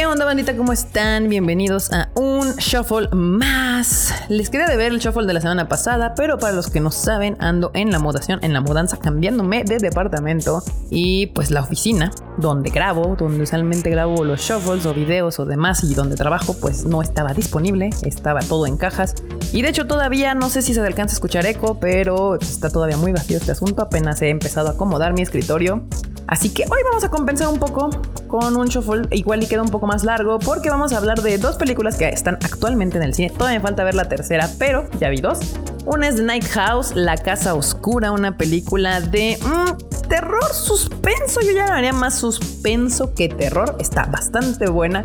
¿Qué 0.00 0.06
onda 0.06 0.24
bandita? 0.24 0.56
¿Cómo 0.56 0.72
están? 0.72 1.28
Bienvenidos 1.28 1.92
a 1.92 2.08
un 2.14 2.39
shuffle 2.58 3.08
más. 3.12 4.14
Les 4.28 4.50
quería 4.50 4.66
de 4.66 4.76
ver 4.76 4.92
el 4.92 4.98
shuffle 4.98 5.26
de 5.26 5.32
la 5.32 5.40
semana 5.40 5.68
pasada, 5.68 6.14
pero 6.14 6.38
para 6.38 6.52
los 6.52 6.70
que 6.70 6.80
no 6.80 6.90
saben, 6.90 7.36
ando 7.40 7.70
en 7.74 7.90
la 7.90 7.98
mudación, 7.98 8.38
en 8.42 8.52
la 8.52 8.60
mudanza, 8.60 8.96
cambiándome 8.96 9.64
de 9.64 9.78
departamento 9.78 10.62
y 10.90 11.26
pues 11.28 11.50
la 11.50 11.60
oficina 11.60 12.10
donde 12.38 12.70
grabo, 12.70 13.16
donde 13.16 13.42
usualmente 13.42 13.90
grabo 13.90 14.24
los 14.24 14.40
shuffles 14.40 14.86
o 14.86 14.94
videos 14.94 15.38
o 15.38 15.44
demás 15.44 15.84
y 15.84 15.94
donde 15.94 16.16
trabajo, 16.16 16.56
pues 16.60 16.84
no 16.84 17.02
estaba 17.02 17.34
disponible, 17.34 17.90
estaba 18.02 18.40
todo 18.40 18.66
en 18.66 18.76
cajas 18.76 19.14
y 19.52 19.62
de 19.62 19.68
hecho 19.68 19.86
todavía 19.86 20.34
no 20.34 20.48
sé 20.48 20.62
si 20.62 20.74
se 20.74 20.80
alcanza 20.80 21.14
a 21.14 21.16
escuchar 21.16 21.46
eco, 21.46 21.78
pero 21.80 22.36
está 22.36 22.70
todavía 22.70 22.96
muy 22.96 23.12
vacío 23.12 23.36
este 23.36 23.52
asunto, 23.52 23.82
apenas 23.82 24.22
he 24.22 24.30
empezado 24.30 24.68
a 24.68 24.72
acomodar 24.72 25.12
mi 25.12 25.22
escritorio. 25.22 25.84
Así 26.30 26.50
que 26.50 26.62
hoy 26.62 26.78
vamos 26.84 27.02
a 27.02 27.08
compensar 27.08 27.48
un 27.48 27.58
poco 27.58 27.90
con 28.28 28.56
un 28.56 28.68
shuffle 28.68 29.08
igual 29.10 29.42
y 29.42 29.48
queda 29.48 29.62
un 29.62 29.70
poco 29.70 29.88
más 29.88 30.04
largo 30.04 30.38
porque 30.38 30.70
vamos 30.70 30.92
a 30.92 30.98
hablar 30.98 31.20
de 31.22 31.38
dos 31.38 31.56
películas 31.56 31.96
que 31.96 32.08
están 32.08 32.38
actualmente 32.42 32.96
en 32.96 33.02
el 33.02 33.14
cine. 33.14 33.30
Todavía 33.30 33.58
me 33.58 33.62
falta 33.62 33.84
ver 33.84 33.94
la 33.94 34.08
tercera, 34.08 34.48
pero 34.58 34.88
ya 34.98 35.08
vi 35.08 35.20
dos. 35.20 35.38
Una 35.86 36.08
es 36.08 36.20
Night 36.20 36.44
House, 36.48 36.92
La 36.94 37.16
Casa 37.16 37.54
Oscura, 37.54 38.12
una 38.12 38.36
película 38.36 39.00
de 39.00 39.38
mm, 39.42 40.08
terror 40.08 40.44
suspenso. 40.52 41.40
Yo 41.40 41.52
ya 41.52 41.74
haría 41.74 41.92
más 41.92 42.18
suspenso 42.18 43.14
que 43.14 43.28
terror. 43.28 43.76
Está 43.80 44.04
bastante 44.04 44.68
buena. 44.68 45.02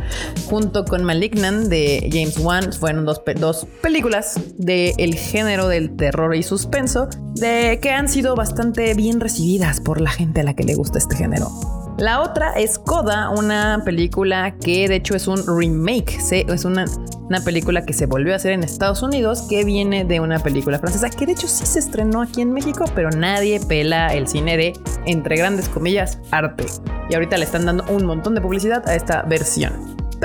Junto 0.50 0.84
con 0.84 1.04
Malignant 1.04 1.68
de 1.68 2.10
James 2.12 2.38
Wan. 2.40 2.74
Fueron 2.74 3.06
dos, 3.06 3.22
dos 3.38 3.68
películas 3.82 4.40
del 4.58 5.16
género 5.16 5.68
del 5.68 5.96
terror 5.96 6.36
y 6.36 6.44
suspenso 6.44 7.08
de 7.36 7.80
que 7.82 7.92
han 7.92 8.10
sido 8.10 8.36
bastante 8.36 8.94
bien 8.96 9.20
recibidas 9.20 9.80
por 9.80 10.02
la 10.02 10.10
gente 10.10 10.42
a 10.42 10.44
la 10.44 10.56
que 10.56 10.64
le 10.64 10.76
gusta 10.76 10.98
este 10.98 11.16
género. 11.16 11.50
La 11.98 12.22
otra 12.22 12.52
es 12.52 12.75
Coda, 12.96 13.30
una 13.30 13.82
película 13.84 14.56
que 14.58 14.88
de 14.88 14.96
hecho 14.96 15.18
es 15.18 15.28
un 15.28 15.44
remake, 15.46 16.18
es 16.32 16.64
una, 16.64 16.86
una, 17.28 17.42
película 17.42 17.86
que 17.86 17.92
se 17.92 18.06
volvió 18.06 18.32
a 18.32 18.38
hacer 18.38 18.54
en 18.54 18.64
Estados 18.64 19.04
Unidos, 19.04 19.42
que 19.50 19.66
viene 19.66 20.06
de 20.06 20.22
una 20.22 20.40
película 20.40 20.80
francesa, 20.80 21.10
que 21.10 21.26
de 21.26 21.34
hecho 21.34 21.46
sí 21.50 21.66
se 21.66 21.80
estrenó 21.80 22.22
aquí 22.22 22.40
en 22.40 22.54
México, 22.54 22.86
pero 22.96 23.10
nadie 23.10 23.60
pela 23.60 24.14
el 24.14 24.30
cine 24.30 24.56
de, 24.56 24.74
entre 25.06 25.36
grandes 25.36 25.68
comillas, 25.68 26.20
arte. 26.32 26.68
Y 27.10 27.16
ahorita 27.16 27.38
le 27.38 27.44
están 27.44 27.66
dando 27.66 27.84
un 27.90 28.06
montón 28.06 28.34
de 28.34 28.40
publicidad 28.40 28.88
a 28.88 28.96
esta 28.96 29.24
versión. 29.24 29.74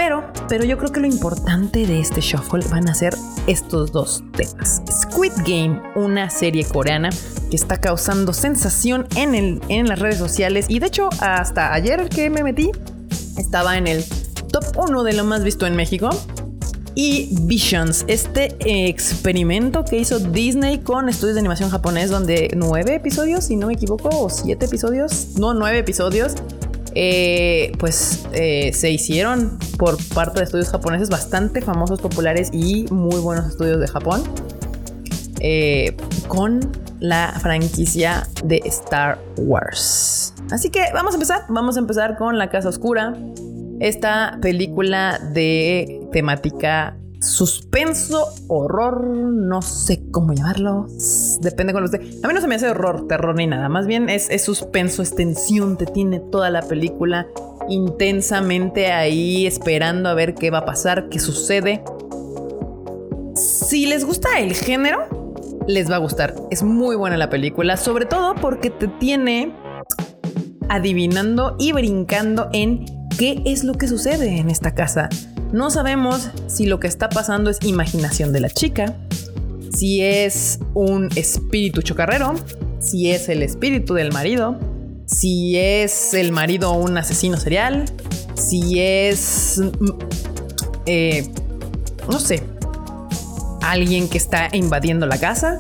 Pero, 0.03 0.25
pero 0.49 0.65
yo 0.65 0.79
creo 0.79 0.91
que 0.93 1.01
lo 1.01 1.07
importante 1.07 1.87
de 1.87 2.01
este 2.01 2.23
shuffle 2.23 2.65
van 2.71 2.89
a 2.89 2.95
ser 2.95 3.15
estos 3.47 3.93
dos 3.93 4.25
temas. 4.35 4.81
Squid 4.91 5.33
Game, 5.47 5.83
una 5.95 6.31
serie 6.31 6.65
coreana 6.65 7.11
que 7.51 7.57
está 7.57 7.77
causando 7.77 8.33
sensación 8.33 9.07
en, 9.15 9.35
el, 9.35 9.61
en 9.69 9.89
las 9.89 9.99
redes 9.99 10.17
sociales 10.17 10.65
y 10.71 10.79
de 10.79 10.87
hecho 10.87 11.11
hasta 11.21 11.75
ayer 11.75 12.09
que 12.09 12.31
me 12.31 12.43
metí 12.43 12.71
estaba 13.37 13.77
en 13.77 13.87
el 13.87 14.03
top 14.51 14.65
1 14.89 15.03
de 15.03 15.13
lo 15.13 15.25
más 15.25 15.45
visto 15.45 15.67
en 15.67 15.77
México. 15.77 16.09
Y 16.95 17.29
Visions, 17.43 18.07
este 18.09 18.57
experimento 18.89 19.85
que 19.85 19.99
hizo 19.99 20.19
Disney 20.19 20.79
con 20.79 21.11
estudios 21.11 21.35
de 21.35 21.41
animación 21.41 21.69
japonés, 21.69 22.09
donde 22.09 22.51
nueve 22.57 22.95
episodios, 22.95 23.45
si 23.45 23.57
no 23.57 23.67
me 23.67 23.75
equivoco, 23.75 24.09
o 24.09 24.31
siete 24.31 24.65
episodios, 24.65 25.35
no, 25.39 25.53
nueve 25.53 25.79
episodios, 25.79 26.37
eh, 26.95 27.73
pues 27.79 28.27
eh, 28.33 28.73
se 28.73 28.91
hicieron 28.91 29.59
por 29.79 29.97
parte 30.15 30.41
de 30.41 30.45
estudios 30.45 30.69
japoneses 30.71 31.09
bastante 31.11 31.61
famosos, 31.61 32.01
populares 32.01 32.51
y 32.53 32.87
muy 32.91 33.21
buenos 33.21 33.47
estudios 33.47 33.81
de 33.81 33.89
Japón. 33.89 34.23
Eh, 35.41 35.97
con 36.29 36.61
la 37.01 37.35
franquicia 37.41 38.29
de 38.45 38.61
Star 38.67 39.19
Wars. 39.39 40.35
Así 40.51 40.69
que 40.69 40.85
vamos 40.93 41.15
a 41.15 41.17
empezar. 41.17 41.45
Vamos 41.49 41.77
a 41.77 41.81
empezar 41.81 42.19
con 42.19 42.37
La 42.37 42.51
Casa 42.51 42.69
Oscura. 42.69 43.15
Esta 43.81 44.39
película 44.43 45.19
de 45.33 46.07
temática 46.13 47.00
suspenso, 47.21 48.33
horror, 48.49 49.07
no 49.07 49.63
sé 49.63 50.03
cómo 50.11 50.33
llamarlo. 50.33 50.87
Depende 51.41 51.73
con 51.73 51.85
usted. 51.85 52.01
A 52.23 52.29
mí 52.29 52.35
no 52.35 52.41
se 52.41 52.47
me 52.47 52.55
hace 52.55 52.71
horror, 52.71 53.07
terror 53.07 53.35
ni 53.37 53.47
nada. 53.47 53.69
Más 53.69 53.87
bien 53.87 54.09
es, 54.09 54.31
es 54.31 54.43
suspenso, 54.43 55.03
es 55.03 55.15
tensión. 55.15 55.77
Te 55.77 55.87
tiene 55.87 56.21
toda 56.21 56.51
la 56.51 56.63
película 56.63 57.27
intensamente 57.69 58.91
ahí 58.91 59.47
esperando 59.47 60.09
a 60.09 60.15
ver 60.15 60.35
qué 60.35 60.51
va 60.51 60.59
a 60.59 60.65
pasar, 60.65 61.09
qué 61.09 61.19
sucede. 61.19 61.85
Si 63.35 63.87
les 63.87 64.05
gusta 64.05 64.39
el 64.39 64.55
género, 64.55 65.37
les 65.67 65.91
va 65.91 65.97
a 65.97 65.99
gustar. 65.99 66.35
Es 66.51 66.63
muy 66.63 66.97
buena 66.97 67.17
la 67.17 67.31
película, 67.31 67.77
sobre 67.77 68.07
todo 68.07 68.35
porque 68.35 68.71
te 68.71 68.89
tiene 68.89 69.55
adivinando 70.69 71.57
y 71.59 71.73
brincando 71.73 72.49
en 72.53 72.85
qué 73.19 73.43
es 73.45 73.65
lo 73.65 73.75
que 73.75 73.89
sucede 73.89 74.39
en 74.39 74.51
esta 74.51 74.75
casa. 74.75 75.09
No 75.53 75.71
sabemos 75.71 76.31
si 76.47 76.67
lo 76.67 76.79
que 76.79 76.87
está 76.87 77.09
pasando 77.09 77.51
es 77.51 77.59
imaginación 77.63 78.33
de 78.33 78.41
la 78.41 78.51
chica, 78.51 78.95
si 79.75 80.01
es 80.03 80.61
un 80.75 81.09
espíritu 81.17 81.83
chocarrero, 81.83 82.35
si 82.79 83.11
es 83.11 83.29
el 83.29 83.43
espíritu 83.43 83.95
del 83.95 84.13
marido, 84.13 84.59
si 85.07 85.59
es 85.59 86.15
el 86.15 86.31
marido 86.31 86.73
un 86.73 86.97
asesino 86.97 87.37
serial, 87.37 87.85
si 88.35 88.81
es, 88.81 89.61
mm, 89.61 89.91
eh, 90.87 91.29
no 92.09 92.21
sé, 92.21 92.43
alguien 93.61 94.09
que 94.09 94.19
está 94.19 94.49
invadiendo 94.53 95.07
la 95.07 95.19
casa. 95.19 95.59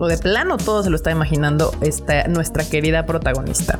O 0.00 0.06
de 0.06 0.16
plano 0.16 0.58
todo 0.58 0.82
se 0.84 0.90
lo 0.90 0.96
está 0.96 1.10
imaginando 1.10 1.72
esta, 1.80 2.28
nuestra 2.28 2.64
querida 2.64 3.04
protagonista. 3.04 3.78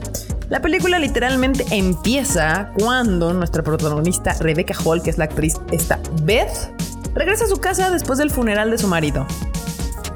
La 0.51 0.63
película 0.63 0.99
literalmente 0.99 1.67
empieza 1.71 2.73
cuando 2.79 3.35
nuestra 3.35 3.63
protagonista 3.63 4.33
Rebecca 4.41 4.75
Hall, 4.83 5.03
que 5.03 5.11
es 5.11 5.19
la 5.19 5.25
actriz 5.25 5.57
esta 5.73 6.01
Beth, 6.23 6.73
regresa 7.15 7.45
a 7.45 7.49
su 7.49 7.59
casa 7.59 7.91
después 7.91 8.19
del 8.19 8.31
funeral 8.31 8.71
de 8.71 8.79
su 8.79 8.89
marido. 8.89 9.27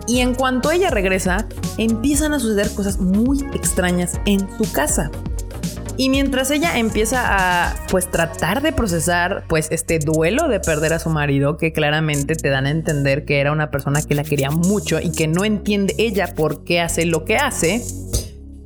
Y 0.06 0.20
en 0.20 0.34
cuanto 0.34 0.70
ella 0.70 0.90
regresa, 0.90 1.46
empiezan 1.76 2.32
a 2.32 2.40
suceder 2.40 2.70
cosas 2.74 2.98
muy 2.98 3.40
extrañas 3.52 4.18
en 4.24 4.48
su 4.56 4.72
casa. 4.72 5.10
Y 5.98 6.08
mientras 6.08 6.50
ella 6.50 6.78
empieza 6.78 7.20
a 7.66 7.76
pues 7.90 8.10
tratar 8.10 8.62
de 8.62 8.72
procesar 8.72 9.44
pues 9.48 9.68
este 9.70 9.98
duelo 9.98 10.48
de 10.48 10.60
perder 10.60 10.94
a 10.94 10.98
su 10.98 11.10
marido 11.10 11.58
que 11.58 11.74
claramente 11.74 12.34
te 12.34 12.48
dan 12.48 12.64
a 12.64 12.70
entender 12.70 13.26
que 13.26 13.38
era 13.38 13.52
una 13.52 13.70
persona 13.70 14.00
que 14.00 14.14
la 14.14 14.24
quería 14.24 14.50
mucho 14.50 14.98
y 14.98 15.12
que 15.12 15.28
no 15.28 15.44
entiende 15.44 15.94
ella 15.98 16.34
por 16.34 16.64
qué 16.64 16.80
hace 16.80 17.04
lo 17.04 17.26
que 17.26 17.36
hace, 17.36 17.82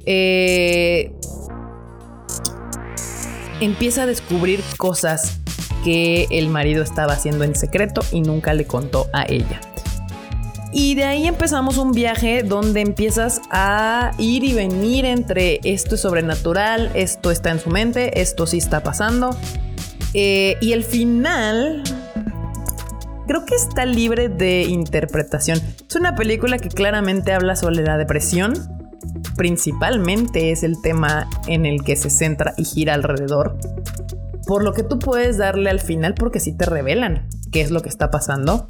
eh, 0.06 1.15
empieza 3.60 4.02
a 4.02 4.06
descubrir 4.06 4.62
cosas 4.76 5.38
que 5.84 6.26
el 6.30 6.48
marido 6.48 6.82
estaba 6.82 7.12
haciendo 7.12 7.44
en 7.44 7.54
secreto 7.54 8.02
y 8.12 8.20
nunca 8.20 8.54
le 8.54 8.66
contó 8.66 9.08
a 9.12 9.24
ella. 9.28 9.60
Y 10.72 10.94
de 10.94 11.04
ahí 11.04 11.26
empezamos 11.26 11.78
un 11.78 11.92
viaje 11.92 12.42
donde 12.42 12.80
empiezas 12.80 13.40
a 13.50 14.10
ir 14.18 14.44
y 14.44 14.52
venir 14.52 15.04
entre 15.04 15.60
esto 15.64 15.94
es 15.94 16.02
sobrenatural, 16.02 16.90
esto 16.94 17.30
está 17.30 17.50
en 17.50 17.60
su 17.60 17.70
mente, 17.70 18.20
esto 18.20 18.46
sí 18.46 18.58
está 18.58 18.82
pasando. 18.82 19.34
Eh, 20.12 20.56
y 20.60 20.72
el 20.72 20.84
final 20.84 21.82
creo 23.26 23.44
que 23.44 23.54
está 23.54 23.86
libre 23.86 24.28
de 24.28 24.64
interpretación. 24.64 25.60
Es 25.88 25.96
una 25.96 26.14
película 26.14 26.58
que 26.58 26.68
claramente 26.68 27.32
habla 27.32 27.56
sobre 27.56 27.76
la 27.76 27.96
depresión. 27.96 28.75
Principalmente 29.36 30.52
es 30.52 30.62
el 30.62 30.80
tema 30.80 31.28
en 31.46 31.66
el 31.66 31.84
que 31.84 31.96
se 31.96 32.10
centra 32.10 32.54
y 32.56 32.64
gira 32.64 32.94
alrededor. 32.94 33.58
Por 34.46 34.62
lo 34.62 34.72
que 34.72 34.82
tú 34.82 34.98
puedes 34.98 35.38
darle 35.38 35.70
al 35.70 35.80
final 35.80 36.14
porque 36.14 36.40
sí 36.40 36.52
te 36.52 36.66
revelan 36.66 37.28
qué 37.50 37.60
es 37.60 37.70
lo 37.70 37.82
que 37.82 37.88
está 37.88 38.10
pasando 38.10 38.68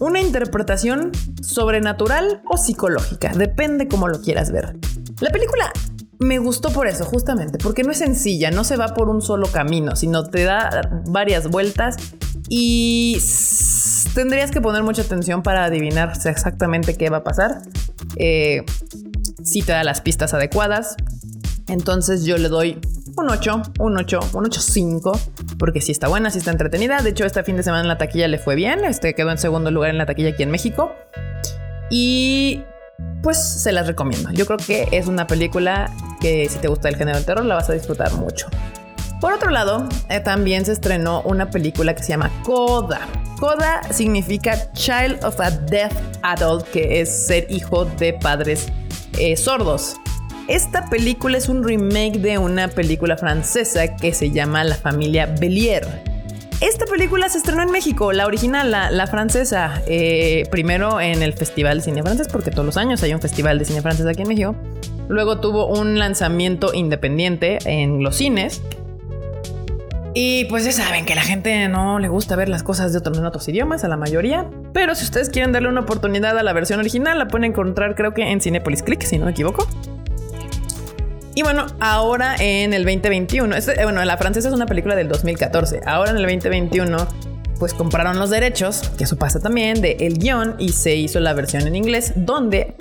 una 0.00 0.20
interpretación 0.20 1.10
sobrenatural 1.42 2.42
o 2.48 2.56
psicológica, 2.56 3.32
depende 3.34 3.88
cómo 3.88 4.08
lo 4.08 4.20
quieras 4.20 4.52
ver. 4.52 4.76
La 5.20 5.30
película 5.30 5.72
me 6.20 6.38
gustó 6.38 6.70
por 6.70 6.86
eso, 6.86 7.04
justamente, 7.04 7.58
porque 7.58 7.82
no 7.82 7.90
es 7.90 7.98
sencilla, 7.98 8.50
no 8.50 8.64
se 8.64 8.76
va 8.76 8.94
por 8.94 9.08
un 9.08 9.22
solo 9.22 9.48
camino, 9.48 9.96
sino 9.96 10.24
te 10.24 10.44
da 10.44 11.02
varias 11.06 11.48
vueltas 11.48 11.96
y 12.48 13.20
tendrías 14.14 14.50
que 14.50 14.60
poner 14.60 14.82
mucha 14.82 15.02
atención 15.02 15.42
para 15.42 15.64
adivinar 15.64 16.12
exactamente 16.24 16.96
qué 16.96 17.10
va 17.10 17.18
a 17.18 17.24
pasar. 17.24 17.62
Eh, 18.16 18.64
si 19.42 19.62
te 19.62 19.72
da 19.72 19.84
las 19.84 20.00
pistas 20.00 20.34
adecuadas. 20.34 20.96
Entonces 21.68 22.24
yo 22.24 22.38
le 22.38 22.48
doy 22.48 22.80
un 23.16 23.30
8, 23.30 23.62
un 23.80 23.98
8, 23.98 24.20
un 24.32 24.44
8.5, 24.44 25.18
porque 25.58 25.80
sí 25.80 25.92
está 25.92 26.08
buena, 26.08 26.30
sí 26.30 26.38
está 26.38 26.50
entretenida. 26.50 27.02
De 27.02 27.10
hecho, 27.10 27.24
este 27.24 27.42
fin 27.42 27.56
de 27.56 27.62
semana 27.62 27.82
en 27.82 27.88
la 27.88 27.98
taquilla 27.98 28.28
le 28.28 28.38
fue 28.38 28.54
bien, 28.54 28.84
este 28.84 29.14
quedó 29.14 29.30
en 29.30 29.38
segundo 29.38 29.70
lugar 29.70 29.90
en 29.90 29.98
la 29.98 30.06
taquilla 30.06 30.30
aquí 30.30 30.42
en 30.42 30.50
México. 30.50 30.92
Y 31.90 32.62
pues 33.22 33.38
se 33.38 33.72
las 33.72 33.86
recomiendo. 33.86 34.30
Yo 34.32 34.46
creo 34.46 34.58
que 34.58 34.88
es 34.92 35.06
una 35.06 35.26
película 35.26 35.90
que 36.20 36.48
si 36.48 36.58
te 36.58 36.68
gusta 36.68 36.88
el 36.88 36.96
género 36.96 37.16
del 37.16 37.26
terror 37.26 37.44
la 37.44 37.54
vas 37.54 37.68
a 37.70 37.72
disfrutar 37.72 38.12
mucho. 38.14 38.46
Por 39.20 39.32
otro 39.32 39.50
lado, 39.50 39.88
eh, 40.08 40.20
también 40.20 40.64
se 40.64 40.72
estrenó 40.72 41.22
una 41.22 41.50
película 41.50 41.94
que 41.94 42.02
se 42.04 42.10
llama 42.10 42.30
Coda. 42.44 43.00
Coda 43.40 43.82
significa 43.90 44.72
Child 44.72 45.24
of 45.24 45.40
a 45.40 45.50
Deaf 45.50 45.92
Adult, 46.22 46.68
que 46.68 47.00
es 47.00 47.26
ser 47.26 47.46
hijo 47.50 47.84
de 47.84 48.12
padres 48.12 48.68
eh, 49.18 49.36
sordos. 49.36 49.96
Esta 50.48 50.88
película 50.88 51.36
es 51.36 51.48
un 51.48 51.62
remake 51.62 52.18
de 52.18 52.38
una 52.38 52.68
película 52.68 53.16
francesa 53.18 53.96
que 53.96 54.14
se 54.14 54.30
llama 54.30 54.64
La 54.64 54.76
familia 54.76 55.26
Bellier. 55.26 55.86
esta 56.60 56.86
película 56.86 57.28
se 57.28 57.38
estrenó 57.38 57.62
en 57.62 57.70
México, 57.70 58.12
la 58.12 58.26
original, 58.26 58.70
la, 58.70 59.06
francesa, 59.06 59.82
eh, 59.86 60.44
primero 60.50 61.00
en 61.00 61.22
el 61.22 61.34
Festival 61.34 61.78
de 61.78 61.84
Cine 61.84 62.02
Francés, 62.02 62.28
porque 62.32 62.50
todos 62.50 62.64
los 62.64 62.76
años 62.78 63.02
hay 63.02 63.12
un 63.12 63.20
Festival 63.20 63.58
de 63.58 63.66
Cine 63.66 63.82
Francés 63.82 64.06
aquí 64.06 64.22
en 64.22 64.28
México. 64.28 64.56
Luego 65.08 65.38
tuvo 65.38 65.66
un 65.66 65.98
lanzamiento 65.98 66.72
independiente 66.74 67.58
en 67.64 68.02
los 68.02 68.16
cines. 68.16 68.62
Y 70.20 70.46
pues 70.46 70.64
ya 70.64 70.72
saben 70.72 71.06
que 71.06 71.14
la 71.14 71.22
gente 71.22 71.68
no 71.68 72.00
le 72.00 72.08
gusta 72.08 72.34
ver 72.34 72.48
las 72.48 72.64
cosas 72.64 72.90
de 72.90 72.98
otros, 72.98 73.18
en 73.18 73.24
otros 73.24 73.46
idiomas, 73.46 73.84
a 73.84 73.88
la 73.88 73.96
mayoría. 73.96 74.50
Pero 74.72 74.96
si 74.96 75.04
ustedes 75.04 75.30
quieren 75.30 75.52
darle 75.52 75.68
una 75.68 75.82
oportunidad 75.82 76.36
a 76.36 76.42
la 76.42 76.52
versión 76.52 76.80
original, 76.80 77.20
la 77.20 77.28
pueden 77.28 77.44
encontrar 77.44 77.94
creo 77.94 78.12
que 78.14 78.22
en 78.22 78.40
Cinepolis 78.40 78.82
Click, 78.82 79.00
si 79.02 79.16
no 79.16 79.26
me 79.26 79.30
equivoco. 79.30 79.68
Y 81.36 81.42
bueno, 81.42 81.66
ahora 81.78 82.34
en 82.40 82.74
el 82.74 82.82
2021, 82.82 83.54
este, 83.54 83.80
eh, 83.80 83.84
bueno, 83.84 84.04
La 84.04 84.16
Francesa 84.16 84.48
es 84.48 84.54
una 84.54 84.66
película 84.66 84.96
del 84.96 85.06
2014. 85.06 85.82
Ahora 85.86 86.10
en 86.10 86.16
el 86.16 86.24
2021, 86.24 86.96
pues 87.58 87.74
compraron 87.74 88.18
los 88.18 88.30
derechos, 88.30 88.82
que 88.96 89.04
eso 89.04 89.16
pasa 89.16 89.40
también, 89.40 89.80
de 89.80 89.96
el 90.00 90.18
guion 90.18 90.54
y 90.58 90.70
se 90.70 90.94
hizo 90.94 91.20
la 91.20 91.32
versión 91.32 91.66
en 91.66 91.76
inglés, 91.76 92.12
donde 92.16 92.74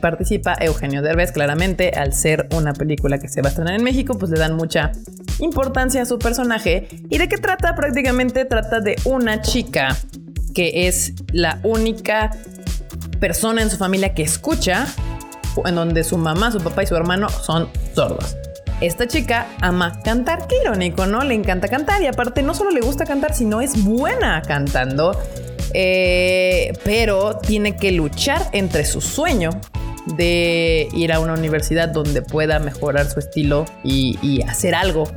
participa 0.00 0.56
Eugenio 0.60 1.02
Derbez. 1.02 1.32
Claramente, 1.32 1.90
al 1.90 2.12
ser 2.12 2.48
una 2.52 2.72
película 2.72 3.18
que 3.18 3.28
se 3.28 3.42
va 3.42 3.48
a 3.48 3.50
estrenar 3.50 3.74
en 3.74 3.82
México, 3.82 4.18
pues 4.18 4.30
le 4.30 4.38
dan 4.38 4.54
mucha 4.56 4.92
importancia 5.38 6.02
a 6.02 6.04
su 6.04 6.18
personaje. 6.18 6.88
¿Y 7.08 7.18
de 7.18 7.28
qué 7.28 7.38
trata? 7.38 7.74
Prácticamente 7.74 8.44
trata 8.44 8.80
de 8.80 8.96
una 9.04 9.40
chica 9.40 9.96
que 10.54 10.88
es 10.88 11.14
la 11.32 11.60
única 11.62 12.30
persona 13.20 13.62
en 13.62 13.70
su 13.70 13.76
familia 13.76 14.14
que 14.14 14.22
escucha 14.22 14.86
en 15.64 15.74
donde 15.74 16.04
su 16.04 16.18
mamá, 16.18 16.52
su 16.52 16.60
papá 16.60 16.84
y 16.84 16.86
su 16.86 16.94
hermano 16.94 17.28
son 17.28 17.68
sordos. 17.94 18.36
Esta 18.80 19.08
chica 19.08 19.48
ama 19.60 20.00
cantar, 20.04 20.46
qué 20.46 20.56
irónico, 20.62 21.06
¿no? 21.06 21.24
Le 21.24 21.34
encanta 21.34 21.68
cantar 21.68 22.00
y 22.02 22.06
aparte 22.06 22.42
no 22.42 22.54
solo 22.54 22.70
le 22.70 22.80
gusta 22.80 23.04
cantar, 23.04 23.34
sino 23.34 23.60
es 23.60 23.84
buena 23.84 24.40
cantando. 24.42 25.18
Eh, 25.74 26.72
pero 26.84 27.38
tiene 27.38 27.76
que 27.76 27.92
luchar 27.92 28.40
entre 28.52 28.84
su 28.84 29.00
sueño 29.00 29.50
de 30.16 30.88
ir 30.94 31.12
a 31.12 31.20
una 31.20 31.34
universidad 31.34 31.88
donde 31.88 32.22
pueda 32.22 32.58
mejorar 32.58 33.10
su 33.10 33.18
estilo 33.18 33.66
y, 33.84 34.18
y 34.22 34.42
hacer 34.42 34.74
algo 34.74 35.10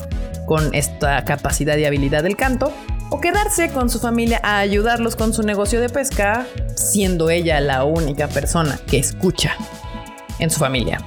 con 0.46 0.74
esta 0.74 1.24
capacidad 1.24 1.78
y 1.78 1.86
habilidad 1.86 2.24
del 2.24 2.36
canto, 2.36 2.74
o 3.10 3.22
quedarse 3.22 3.70
con 3.70 3.90
su 3.90 4.00
familia 4.00 4.42
a 4.44 4.60
ayudarlos 4.60 5.16
con 5.16 5.34
su 5.34 5.44
negocio 5.44 5.80
de 5.80 5.90
pesca, 5.90 6.46
siendo 6.76 7.30
ella 7.30 7.62
la 7.62 7.84
única 7.84 8.28
persona 8.28 8.80
que 8.88 8.98
escucha 8.98 9.56
en 10.40 10.50
su 10.50 10.60
familia. 10.60 11.00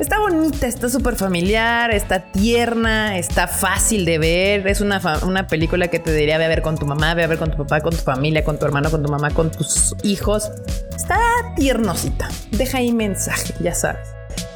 Está 0.00 0.18
bonita, 0.18 0.66
está 0.66 0.88
súper 0.88 1.14
familiar, 1.14 1.90
está 1.90 2.20
tierna, 2.20 3.18
está 3.18 3.46
fácil 3.46 4.06
de 4.06 4.18
ver. 4.18 4.66
Es 4.66 4.80
una, 4.80 4.98
una 5.26 5.46
película 5.46 5.88
que 5.88 5.98
te 5.98 6.10
diría 6.14 6.38
ve 6.38 6.46
a 6.46 6.48
ver 6.48 6.62
con 6.62 6.78
tu 6.78 6.86
mamá, 6.86 7.12
ve 7.12 7.22
a 7.22 7.26
ver 7.26 7.38
con 7.38 7.50
tu 7.50 7.58
papá, 7.58 7.82
con 7.82 7.92
tu 7.92 8.00
familia, 8.00 8.42
con 8.42 8.58
tu 8.58 8.64
hermano, 8.64 8.90
con 8.90 9.02
tu 9.02 9.10
mamá, 9.10 9.30
con 9.30 9.50
tus 9.50 9.94
hijos. 10.02 10.50
Está 10.96 11.18
tiernosita. 11.54 12.30
Deja 12.50 12.78
ahí 12.78 12.94
mensaje, 12.94 13.52
ya 13.60 13.74
sabes. 13.74 14.08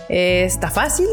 está 0.08 0.70
fácil. 0.70 1.06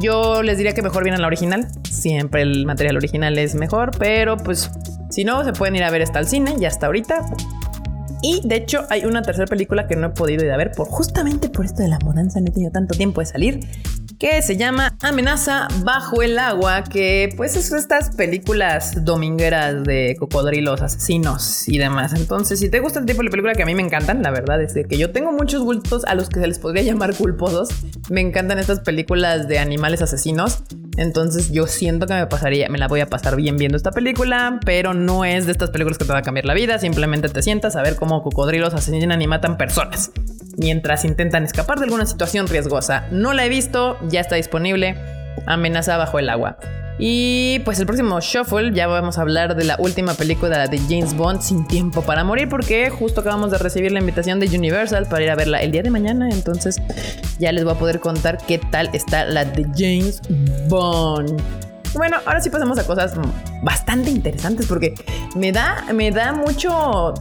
Yo 0.00 0.42
les 0.42 0.58
diría 0.58 0.74
que 0.74 0.82
mejor 0.82 1.04
viene 1.04 1.18
la 1.18 1.28
original. 1.28 1.68
Siempre 1.88 2.42
el 2.42 2.66
material 2.66 2.96
original 2.96 3.38
es 3.38 3.54
mejor, 3.54 3.92
pero 3.96 4.36
pues 4.36 4.72
si 5.08 5.22
no, 5.22 5.44
se 5.44 5.52
pueden 5.52 5.76
ir 5.76 5.84
a 5.84 5.90
ver 5.90 6.02
hasta 6.02 6.18
el 6.18 6.26
cine, 6.26 6.56
ya 6.58 6.66
hasta 6.66 6.86
ahorita. 6.86 7.24
Y 8.22 8.40
de 8.46 8.56
hecho 8.56 8.86
hay 8.90 9.04
una 9.04 9.22
tercera 9.22 9.46
película 9.46 9.86
que 9.86 9.96
no 9.96 10.08
he 10.08 10.10
podido 10.10 10.44
ir 10.44 10.50
a 10.50 10.56
ver 10.56 10.72
por 10.72 10.88
justamente 10.88 11.48
por 11.48 11.64
esto 11.64 11.82
de 11.82 11.88
la 11.88 11.98
mudanza, 12.00 12.40
no 12.40 12.46
he 12.46 12.50
tenido 12.50 12.72
tanto 12.72 12.94
tiempo 12.94 13.20
de 13.20 13.26
salir, 13.26 13.60
que 14.18 14.42
se 14.42 14.56
llama 14.56 14.96
Amenaza 15.02 15.68
bajo 15.84 16.22
el 16.22 16.38
agua, 16.38 16.82
que 16.82 17.32
pues 17.36 17.54
es 17.54 17.70
estas 17.72 18.16
películas 18.16 19.04
domingueras 19.04 19.84
de 19.84 20.16
cocodrilos, 20.18 20.82
asesinos 20.82 21.68
y 21.68 21.78
demás. 21.78 22.14
Entonces, 22.14 22.58
si 22.58 22.68
te 22.68 22.80
gusta 22.80 22.98
el 22.98 23.06
tipo 23.06 23.22
de 23.22 23.30
película 23.30 23.54
que 23.54 23.62
a 23.62 23.66
mí 23.66 23.76
me 23.76 23.82
encantan, 23.82 24.22
la 24.22 24.30
verdad 24.30 24.60
es 24.60 24.74
que 24.74 24.98
yo 24.98 25.12
tengo 25.12 25.32
muchos 25.32 25.62
gustos 25.62 26.04
a 26.04 26.16
los 26.16 26.28
que 26.28 26.40
se 26.40 26.48
les 26.48 26.58
podría 26.58 26.82
llamar 26.82 27.14
culposos. 27.14 27.68
Me 28.10 28.20
encantan 28.20 28.58
estas 28.58 28.80
películas 28.80 29.46
de 29.46 29.60
animales 29.60 30.02
asesinos. 30.02 30.64
Entonces 30.98 31.50
yo 31.52 31.66
siento 31.66 32.06
que 32.06 32.14
me 32.14 32.26
pasaría, 32.26 32.68
me 32.68 32.76
la 32.76 32.88
voy 32.88 33.00
a 33.00 33.06
pasar 33.06 33.36
bien 33.36 33.56
viendo 33.56 33.76
esta 33.76 33.92
película, 33.92 34.60
pero 34.66 34.92
no 34.92 35.24
es 35.24 35.46
de 35.46 35.52
estas 35.52 35.70
películas 35.70 35.96
que 35.96 36.04
te 36.04 36.12
va 36.12 36.18
a 36.18 36.22
cambiar 36.22 36.44
la 36.44 36.54
vida, 36.54 36.78
simplemente 36.78 37.28
te 37.28 37.40
sientas 37.40 37.76
a 37.76 37.82
ver 37.82 37.94
cómo 37.96 38.22
cocodrilos 38.22 38.74
asesinan 38.74 39.22
y 39.22 39.26
matan 39.28 39.56
personas 39.56 40.10
mientras 40.58 41.04
intentan 41.04 41.44
escapar 41.44 41.78
de 41.78 41.84
alguna 41.84 42.04
situación 42.04 42.48
riesgosa. 42.48 43.06
No 43.10 43.32
la 43.32 43.46
he 43.46 43.48
visto, 43.48 43.96
ya 44.08 44.20
está 44.20 44.34
disponible. 44.34 44.96
Amenaza 45.46 45.96
bajo 45.96 46.18
el 46.18 46.28
agua. 46.28 46.58
Y 46.98 47.60
pues 47.60 47.78
el 47.78 47.86
próximo 47.86 48.20
Shuffle 48.20 48.72
ya 48.74 48.88
vamos 48.88 49.18
a 49.18 49.22
hablar 49.22 49.54
de 49.54 49.64
la 49.64 49.76
última 49.78 50.14
película 50.14 50.66
de 50.66 50.78
James 50.78 51.14
Bond 51.14 51.40
sin 51.40 51.66
tiempo 51.66 52.02
para 52.02 52.24
morir 52.24 52.48
porque 52.48 52.90
justo 52.90 53.20
acabamos 53.20 53.52
de 53.52 53.58
recibir 53.58 53.92
la 53.92 54.00
invitación 54.00 54.40
de 54.40 54.46
Universal 54.46 55.06
para 55.08 55.22
ir 55.22 55.30
a 55.30 55.36
verla 55.36 55.62
el 55.62 55.70
día 55.70 55.82
de 55.82 55.90
mañana, 55.90 56.28
entonces 56.30 56.80
ya 57.38 57.52
les 57.52 57.62
voy 57.64 57.74
a 57.74 57.78
poder 57.78 58.00
contar 58.00 58.38
qué 58.46 58.58
tal 58.58 58.90
está 58.92 59.24
la 59.24 59.44
de 59.44 59.64
James 59.76 60.20
Bond. 60.68 61.40
Bueno, 61.94 62.18
ahora 62.26 62.40
sí 62.40 62.50
pasamos 62.50 62.78
a 62.78 62.84
cosas 62.86 63.14
bastante 63.62 64.10
interesantes 64.10 64.66
porque 64.66 64.94
me 65.34 65.52
da, 65.52 65.84
me 65.94 66.10
da 66.10 66.32
mucho 66.32 67.14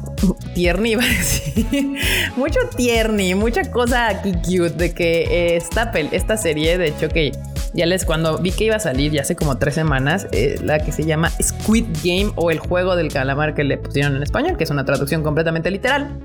tierni, 0.53 0.91
iba 0.91 1.03
a 1.03 1.07
decir. 1.07 1.97
mucho 2.35 2.59
tierni, 2.75 3.35
mucha 3.35 3.69
cosa 3.71 4.07
aquí 4.09 4.33
cute 4.33 4.71
de 4.71 4.93
que 4.93 5.55
esta, 5.55 5.91
esta 6.11 6.35
serie, 6.35 6.77
de 6.77 6.87
hecho 6.87 7.09
que 7.09 7.31
ya 7.77 7.85
les 7.85 8.05
cuando 8.05 8.39
vi 8.39 8.51
que 8.51 8.65
iba 8.65 8.75
a 8.75 8.79
salir 8.79 9.11
ya 9.11 9.21
hace 9.21 9.35
como 9.35 9.59
tres 9.59 9.75
semanas, 9.75 10.27
eh, 10.31 10.59
la 10.63 10.79
que 10.79 10.91
se 10.91 11.05
llama 11.05 11.29
Squid 11.41 11.85
Game 12.03 12.31
o 12.35 12.49
el 12.49 12.57
juego 12.57 12.95
del 12.95 13.13
calamar 13.13 13.53
que 13.53 13.63
le 13.63 13.77
pusieron 13.77 14.15
en 14.15 14.23
español, 14.23 14.57
que 14.57 14.63
es 14.63 14.71
una 14.71 14.83
traducción 14.83 15.21
completamente 15.21 15.69
literal. 15.69 16.19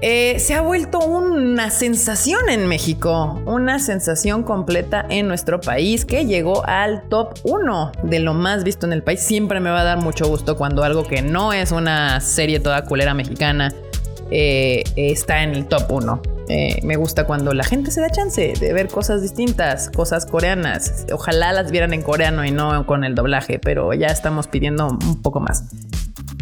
Eh, 0.00 0.38
se 0.38 0.54
ha 0.54 0.60
vuelto 0.60 1.00
una 1.00 1.70
sensación 1.70 2.48
en 2.48 2.68
México, 2.68 3.42
una 3.44 3.80
sensación 3.80 4.44
completa 4.44 5.04
en 5.08 5.26
nuestro 5.26 5.60
país 5.60 6.04
que 6.04 6.26
llegó 6.26 6.64
al 6.64 7.08
top 7.08 7.38
1 7.42 7.92
de 8.04 8.20
lo 8.20 8.34
más 8.34 8.62
visto 8.62 8.86
en 8.86 8.92
el 8.92 9.02
país. 9.02 9.18
Siempre 9.18 9.58
me 9.58 9.70
va 9.70 9.80
a 9.80 9.84
dar 9.84 9.98
mucho 9.98 10.28
gusto 10.28 10.56
cuando 10.56 10.84
algo 10.84 11.04
que 11.04 11.22
no 11.22 11.52
es 11.52 11.72
una 11.72 12.20
serie 12.20 12.60
toda 12.60 12.84
culera 12.84 13.14
mexicana 13.14 13.72
eh, 14.30 14.84
está 14.94 15.42
en 15.42 15.54
el 15.54 15.66
top 15.66 15.90
1. 15.90 16.33
Eh, 16.48 16.80
me 16.82 16.96
gusta 16.96 17.24
cuando 17.24 17.54
la 17.54 17.64
gente 17.64 17.90
se 17.90 18.00
da 18.00 18.10
chance 18.10 18.52
de 18.58 18.72
ver 18.72 18.88
cosas 18.88 19.22
distintas, 19.22 19.90
cosas 19.90 20.26
coreanas. 20.26 21.06
Ojalá 21.12 21.52
las 21.52 21.70
vieran 21.70 21.94
en 21.94 22.02
coreano 22.02 22.44
y 22.44 22.50
no 22.50 22.86
con 22.86 23.04
el 23.04 23.14
doblaje, 23.14 23.58
pero 23.58 23.92
ya 23.94 24.08
estamos 24.08 24.46
pidiendo 24.46 24.88
un 24.88 25.22
poco 25.22 25.40
más. 25.40 25.64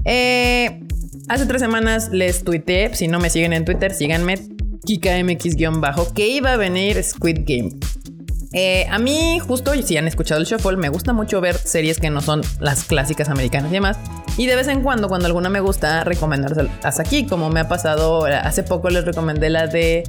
Eh, 0.05 0.81
Hace 1.29 1.47
tres 1.47 1.63
semanas 1.63 2.11
les 2.13 2.43
tuiteé, 2.45 2.95
si 2.95 3.07
no 3.09 3.21
me 3.21 3.31
siguen 3.31 3.53
en 3.53 3.65
Twitter, 3.65 3.95
síganme, 3.95 4.35
KikaMX-bajo, 4.85 6.13
que 6.13 6.29
iba 6.29 6.53
a 6.53 6.57
venir 6.57 7.03
Squid 7.03 7.45
Game. 7.47 7.71
Eh, 8.53 8.87
a 8.91 8.99
mí, 8.99 9.39
justo, 9.39 9.73
si 9.83 9.97
han 9.97 10.07
escuchado 10.07 10.41
el 10.41 10.47
Shuffle, 10.47 10.77
me 10.77 10.89
gusta 10.89 11.13
mucho 11.13 11.41
ver 11.41 11.57
series 11.57 11.99
que 11.99 12.11
no 12.11 12.21
son 12.21 12.43
las 12.61 12.85
clásicas 12.85 13.29
americanas 13.29 13.71
y 13.71 13.75
demás. 13.75 13.99
Y 14.37 14.47
de 14.47 14.57
vez 14.57 14.69
en 14.69 14.83
cuando, 14.83 15.09
cuando 15.09 15.27
alguna 15.27 15.49
me 15.49 15.61
gusta, 15.61 16.05
recomendárselas 16.05 17.01
aquí, 17.01 17.27
como 17.27 17.51
me 17.51 17.61
ha 17.61 17.69
pasado. 17.69 18.25
Hace 18.25 18.63
poco 18.63 18.91
les 18.91 19.05
recomendé 19.05 19.51
la 19.51 19.67
de 19.67 20.05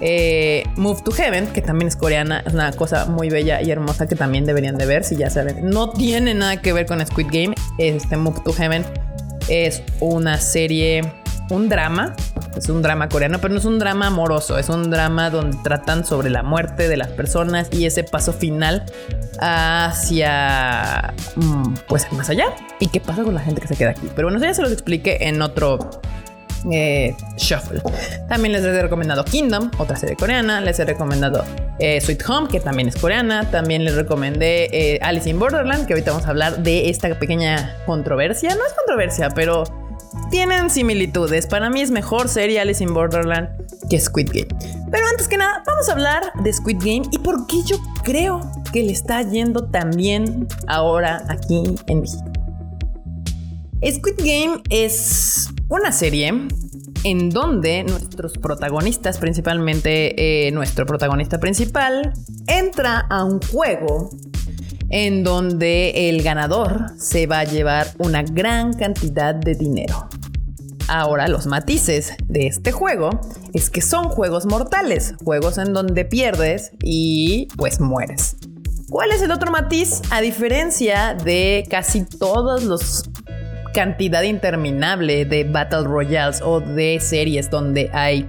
eh, 0.00 0.64
Move 0.76 1.02
to 1.04 1.10
Heaven, 1.10 1.48
que 1.48 1.62
también 1.62 1.88
es 1.88 1.96
coreana. 1.96 2.42
Es 2.46 2.54
una 2.54 2.72
cosa 2.72 3.06
muy 3.06 3.28
bella 3.30 3.62
y 3.62 3.70
hermosa 3.70 4.06
que 4.06 4.16
también 4.16 4.44
deberían 4.44 4.76
de 4.76 4.86
ver, 4.86 5.04
si 5.04 5.16
ya 5.16 5.30
saben. 5.30 5.68
No 5.68 5.90
tiene 5.90 6.34
nada 6.34 6.60
que 6.60 6.72
ver 6.72 6.86
con 6.86 7.04
Squid 7.04 7.26
Game, 7.30 7.54
este 7.78 8.16
Move 8.16 8.40
to 8.44 8.52
Heaven 8.52 8.84
es 9.48 9.82
una 10.00 10.38
serie, 10.38 11.02
un 11.50 11.68
drama, 11.68 12.14
es 12.56 12.68
un 12.68 12.82
drama 12.82 13.08
coreano, 13.08 13.38
pero 13.40 13.52
no 13.54 13.60
es 13.60 13.66
un 13.66 13.78
drama 13.78 14.08
amoroso, 14.08 14.58
es 14.58 14.68
un 14.68 14.90
drama 14.90 15.30
donde 15.30 15.58
tratan 15.62 16.04
sobre 16.04 16.30
la 16.30 16.42
muerte 16.42 16.88
de 16.88 16.96
las 16.96 17.08
personas 17.08 17.68
y 17.72 17.86
ese 17.86 18.04
paso 18.04 18.32
final 18.32 18.84
hacia, 19.40 21.14
mm, 21.36 21.74
pues, 21.88 22.10
más 22.12 22.30
allá. 22.30 22.46
¿Y 22.80 22.88
qué 22.88 23.00
pasa 23.00 23.22
con 23.22 23.34
la 23.34 23.40
gente 23.40 23.60
que 23.60 23.68
se 23.68 23.76
queda 23.76 23.90
aquí? 23.90 24.08
Pero 24.14 24.26
bueno, 24.26 24.38
eso 24.38 24.46
ya 24.46 24.54
se 24.54 24.62
los 24.62 24.72
expliqué 24.72 25.18
en 25.20 25.42
otro 25.42 25.78
eh, 26.70 27.14
Shuffle. 27.36 27.80
También 28.28 28.52
les 28.52 28.64
he 28.64 28.82
recomendado 28.82 29.24
Kingdom, 29.24 29.70
otra 29.78 29.96
serie 29.96 30.16
coreana. 30.16 30.60
Les 30.60 30.78
he 30.80 30.84
recomendado 30.84 31.44
eh, 31.78 32.00
Sweet 32.00 32.28
Home, 32.28 32.48
que 32.48 32.60
también 32.60 32.88
es 32.88 32.96
coreana. 32.96 33.48
También 33.50 33.84
les 33.84 33.94
recomendé 33.94 34.68
eh, 34.72 34.98
Alice 35.02 35.28
in 35.28 35.38
Borderland, 35.38 35.86
que 35.86 35.92
ahorita 35.92 36.10
vamos 36.10 36.26
a 36.26 36.30
hablar 36.30 36.62
de 36.62 36.90
esta 36.90 37.08
pequeña 37.18 37.76
controversia. 37.86 38.54
No 38.54 38.66
es 38.66 38.72
controversia, 38.72 39.30
pero 39.30 39.64
tienen 40.30 40.70
similitudes. 40.70 41.46
Para 41.46 41.70
mí 41.70 41.80
es 41.80 41.90
mejor 41.90 42.28
serie 42.28 42.60
Alice 42.60 42.82
in 42.82 42.92
Borderland 42.92 43.48
que 43.88 44.00
Squid 44.00 44.28
Game. 44.32 44.48
Pero 44.90 45.06
antes 45.08 45.28
que 45.28 45.36
nada, 45.36 45.62
vamos 45.66 45.88
a 45.88 45.92
hablar 45.92 46.32
de 46.42 46.52
Squid 46.52 46.78
Game 46.78 47.02
y 47.10 47.18
por 47.18 47.46
qué 47.46 47.62
yo 47.64 47.76
creo 48.02 48.40
que 48.72 48.82
le 48.82 48.92
está 48.92 49.22
yendo 49.22 49.68
tan 49.68 49.90
bien 49.90 50.46
ahora 50.66 51.24
aquí 51.28 51.62
en 51.86 52.00
México. 52.00 52.24
Squid 53.84 54.16
Game 54.18 54.62
es 54.70 55.48
una 55.68 55.92
serie 55.92 56.32
en 57.04 57.30
donde 57.30 57.84
nuestros 57.84 58.36
protagonistas, 58.38 59.18
principalmente 59.18 60.46
eh, 60.48 60.50
nuestro 60.50 60.86
protagonista 60.86 61.38
principal, 61.38 62.12
entra 62.48 63.06
a 63.08 63.24
un 63.24 63.40
juego 63.40 64.10
en 64.90 65.24
donde 65.24 66.08
el 66.08 66.22
ganador 66.22 66.90
se 66.98 67.26
va 67.26 67.40
a 67.40 67.44
llevar 67.44 67.88
una 67.98 68.22
gran 68.22 68.72
cantidad 68.72 69.34
de 69.34 69.54
dinero. 69.54 70.08
Ahora 70.88 71.26
los 71.26 71.46
matices 71.46 72.14
de 72.28 72.46
este 72.46 72.70
juego 72.70 73.10
es 73.52 73.70
que 73.70 73.80
son 73.80 74.08
juegos 74.08 74.46
mortales, 74.46 75.14
juegos 75.24 75.58
en 75.58 75.72
donde 75.72 76.04
pierdes 76.04 76.70
y 76.82 77.48
pues 77.56 77.80
mueres. 77.80 78.36
¿Cuál 78.88 79.10
es 79.10 79.20
el 79.20 79.32
otro 79.32 79.50
matiz? 79.50 80.00
A 80.10 80.20
diferencia 80.20 81.14
de 81.14 81.66
casi 81.68 82.04
todos 82.04 82.62
los 82.62 83.10
cantidad 83.74 84.22
interminable 84.22 85.26
de 85.26 85.44
Battle 85.44 85.82
Royales 85.82 86.40
o 86.40 86.60
de 86.60 86.98
series 86.98 87.50
donde 87.50 87.90
hay 87.92 88.26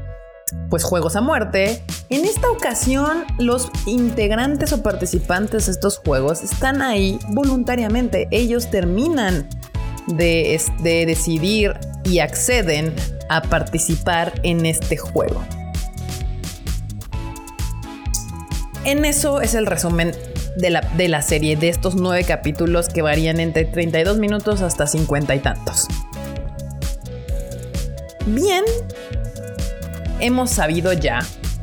pues 0.69 0.83
juegos 0.83 1.15
a 1.15 1.21
muerte. 1.21 1.83
En 2.09 2.25
esta 2.25 2.49
ocasión, 2.49 3.25
los 3.37 3.69
integrantes 3.85 4.73
o 4.73 4.81
participantes 4.81 5.65
de 5.65 5.71
estos 5.73 5.97
juegos 5.97 6.43
están 6.43 6.81
ahí 6.81 7.19
voluntariamente. 7.29 8.27
Ellos 8.31 8.69
terminan 8.69 9.47
de, 10.07 10.59
de 10.81 11.05
decidir 11.05 11.77
y 12.03 12.19
acceden 12.19 12.93
a 13.29 13.41
participar 13.41 14.39
en 14.43 14.65
este 14.65 14.97
juego. 14.97 15.43
En 18.85 19.03
eso 19.03 19.41
es 19.41 19.53
el 19.53 19.65
resumen 19.65 20.13
de 20.55 20.69
la, 20.69 20.81
de 20.81 21.09
la, 21.09 21.21
serie, 21.21 21.57
de 21.57 21.69
estos 21.69 21.95
nueve 21.95 22.23
capítulos 22.23 22.87
que 22.87 23.01
varían 23.01 23.39
entre 23.39 23.65
32 23.65 24.17
minutos 24.17 24.61
hasta 24.61 24.87
50 24.87 25.35
y 25.35 25.39
tantos. 25.39 25.87
Bien, 28.27 28.63
hemos 30.19 30.51
sabido 30.51 30.93
ya, 30.93 31.19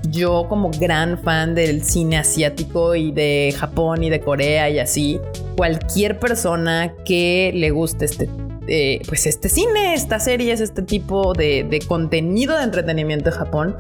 yo 0.09 0.47
como 0.49 0.71
gran 0.71 1.19
fan 1.19 1.55
del 1.55 1.83
cine 1.83 2.19
asiático 2.19 2.95
y 2.95 3.13
de 3.13 3.55
Japón 3.59 4.03
y 4.03 4.11
de 4.11 4.21
Corea 4.21 4.71
y 4.71 4.79
así, 4.79 5.21
cualquier 5.57 6.19
persona 6.19 6.95
que 7.05 7.53
le 7.55 7.71
guste 7.71 8.05
este, 8.05 8.29
eh, 8.67 9.01
pues 9.09 9.27
este 9.27 9.49
cine, 9.49 9.95
estas 9.95 10.25
series, 10.25 10.61
este 10.61 10.83
tipo 10.83 11.33
de, 11.33 11.65
de 11.69 11.81
contenido 11.81 12.57
de 12.57 12.65
entretenimiento 12.65 13.31
de 13.31 13.37
Japón, 13.37 13.77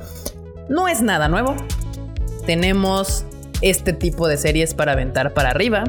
no 0.68 0.88
es 0.88 1.02
nada 1.02 1.28
nuevo. 1.28 1.54
Tenemos 2.46 3.24
este 3.60 3.92
tipo 3.92 4.28
de 4.28 4.36
series 4.36 4.74
para 4.74 4.92
aventar 4.92 5.32
para 5.32 5.50
arriba. 5.50 5.84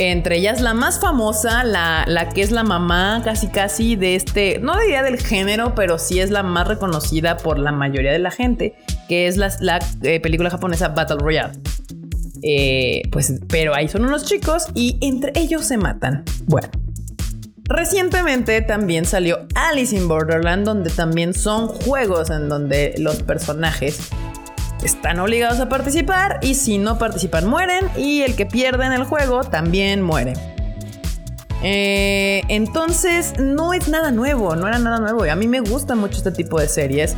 Entre 0.00 0.38
ellas 0.38 0.60
la 0.60 0.74
más 0.74 1.00
famosa, 1.00 1.64
la, 1.64 2.04
la, 2.06 2.28
que 2.28 2.42
es 2.42 2.52
la 2.52 2.62
mamá 2.62 3.20
casi 3.24 3.48
casi 3.48 3.96
de 3.96 4.14
este, 4.14 4.60
no 4.60 4.78
diría 4.78 5.02
del 5.02 5.18
género, 5.18 5.74
pero 5.74 5.98
sí 5.98 6.20
es 6.20 6.30
la 6.30 6.44
más 6.44 6.68
reconocida 6.68 7.36
por 7.36 7.58
la 7.58 7.72
mayoría 7.72 8.12
de 8.12 8.20
la 8.20 8.30
gente, 8.30 8.76
que 9.08 9.26
es 9.26 9.36
la, 9.36 9.52
la 9.58 9.80
eh, 10.02 10.20
película 10.20 10.50
japonesa 10.50 10.88
Battle 10.90 11.16
Royale. 11.18 11.58
Eh, 12.44 13.02
pues, 13.10 13.40
pero 13.48 13.74
ahí 13.74 13.88
son 13.88 14.04
unos 14.04 14.24
chicos 14.24 14.68
y 14.72 14.98
entre 15.00 15.32
ellos 15.34 15.64
se 15.64 15.76
matan. 15.76 16.22
Bueno. 16.46 16.68
Recientemente 17.64 18.62
también 18.62 19.04
salió 19.04 19.46
Alice 19.54 19.94
in 19.94 20.06
Borderland, 20.06 20.64
donde 20.64 20.90
también 20.90 21.34
son 21.34 21.68
juegos 21.68 22.30
en 22.30 22.48
donde 22.48 22.94
los 22.98 23.22
personajes 23.24 24.10
están 24.82 25.18
obligados 25.18 25.60
a 25.60 25.68
participar 25.68 26.38
y 26.42 26.54
si 26.54 26.78
no 26.78 26.98
participan 26.98 27.46
mueren 27.46 27.88
y 27.96 28.22
el 28.22 28.36
que 28.36 28.46
pierde 28.46 28.86
en 28.86 28.92
el 28.92 29.04
juego 29.04 29.42
también 29.42 30.02
muere. 30.02 30.34
Eh, 31.62 32.42
entonces 32.48 33.34
no 33.38 33.74
es 33.74 33.88
nada 33.88 34.10
nuevo, 34.10 34.54
no 34.54 34.68
era 34.68 34.78
nada 34.78 34.98
nuevo. 35.00 35.26
Y 35.26 35.28
a 35.28 35.36
mí 35.36 35.46
me 35.46 35.60
gusta 35.60 35.94
mucho 35.94 36.18
este 36.18 36.30
tipo 36.30 36.60
de 36.60 36.68
series. 36.68 37.16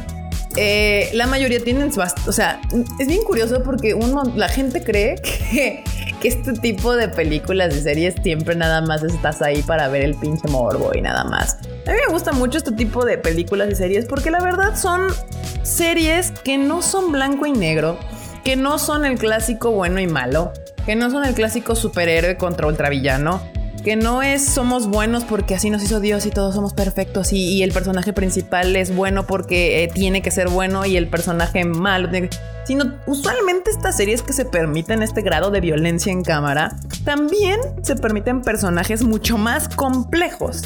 Eh, 0.56 1.10
la 1.14 1.26
mayoría 1.26 1.62
tienen, 1.62 1.92
o 1.96 2.32
sea, 2.32 2.60
es 2.98 3.06
bien 3.06 3.22
curioso 3.22 3.62
porque 3.62 3.96
la 4.34 4.48
gente 4.48 4.82
cree 4.82 5.14
que, 5.22 5.84
que 6.20 6.28
este 6.28 6.52
tipo 6.54 6.94
de 6.94 7.08
películas 7.08 7.74
y 7.76 7.80
series 7.80 8.14
siempre 8.22 8.56
nada 8.56 8.80
más 8.82 9.02
estás 9.02 9.42
ahí 9.42 9.62
para 9.62 9.88
ver 9.88 10.02
el 10.02 10.14
pinche 10.16 10.48
morbo 10.48 10.90
y 10.94 11.00
nada 11.00 11.24
más. 11.24 11.58
A 11.86 11.92
mí 11.92 11.98
me 12.06 12.12
gusta 12.12 12.32
mucho 12.32 12.58
este 12.58 12.72
tipo 12.72 13.04
de 13.04 13.18
películas 13.18 13.70
y 13.70 13.74
series 13.74 14.06
porque 14.06 14.30
la 14.30 14.40
verdad 14.40 14.76
son 14.76 15.06
series 15.62 16.32
que 16.32 16.58
no 16.58 16.82
son 16.82 17.12
blanco 17.12 17.46
y 17.46 17.52
negro, 17.52 17.98
que 18.44 18.56
no 18.56 18.78
son 18.78 19.04
el 19.04 19.18
clásico 19.18 19.70
bueno 19.70 20.00
y 20.00 20.06
malo, 20.06 20.52
que 20.84 20.96
no 20.96 21.10
son 21.10 21.24
el 21.24 21.34
clásico 21.34 21.74
superhéroe 21.76 22.36
contra 22.36 22.66
ultravillano, 22.66 23.40
que 23.80 23.96
no 23.96 24.22
es 24.22 24.44
somos 24.44 24.86
buenos 24.86 25.24
porque 25.24 25.54
así 25.54 25.70
nos 25.70 25.82
hizo 25.82 26.00
Dios 26.00 26.26
y 26.26 26.30
todos 26.30 26.54
somos 26.54 26.74
perfectos 26.74 27.32
y, 27.32 27.62
el 27.62 27.72
personaje 27.72 28.12
principal 28.12 28.74
es 28.76 28.94
bueno 28.94 29.26
porque 29.26 29.84
eh, 29.84 29.88
tiene 29.88 30.22
que 30.22 30.30
ser 30.30 30.48
bueno 30.48 30.86
y 30.86 30.96
el 30.96 31.08
personaje 31.08 31.64
malo 31.64 32.10
tiene 32.10 32.28
que 32.28 32.36
sino 32.70 32.84
usualmente 33.08 33.68
estas 33.68 33.96
series 33.96 34.22
que 34.22 34.32
se 34.32 34.44
permiten 34.44 35.02
este 35.02 35.22
grado 35.22 35.50
de 35.50 35.60
violencia 35.60 36.12
en 36.12 36.22
cámara, 36.22 36.76
también 37.04 37.58
se 37.82 37.96
permiten 37.96 38.42
personajes 38.42 39.02
mucho 39.02 39.38
más 39.38 39.68
complejos, 39.68 40.62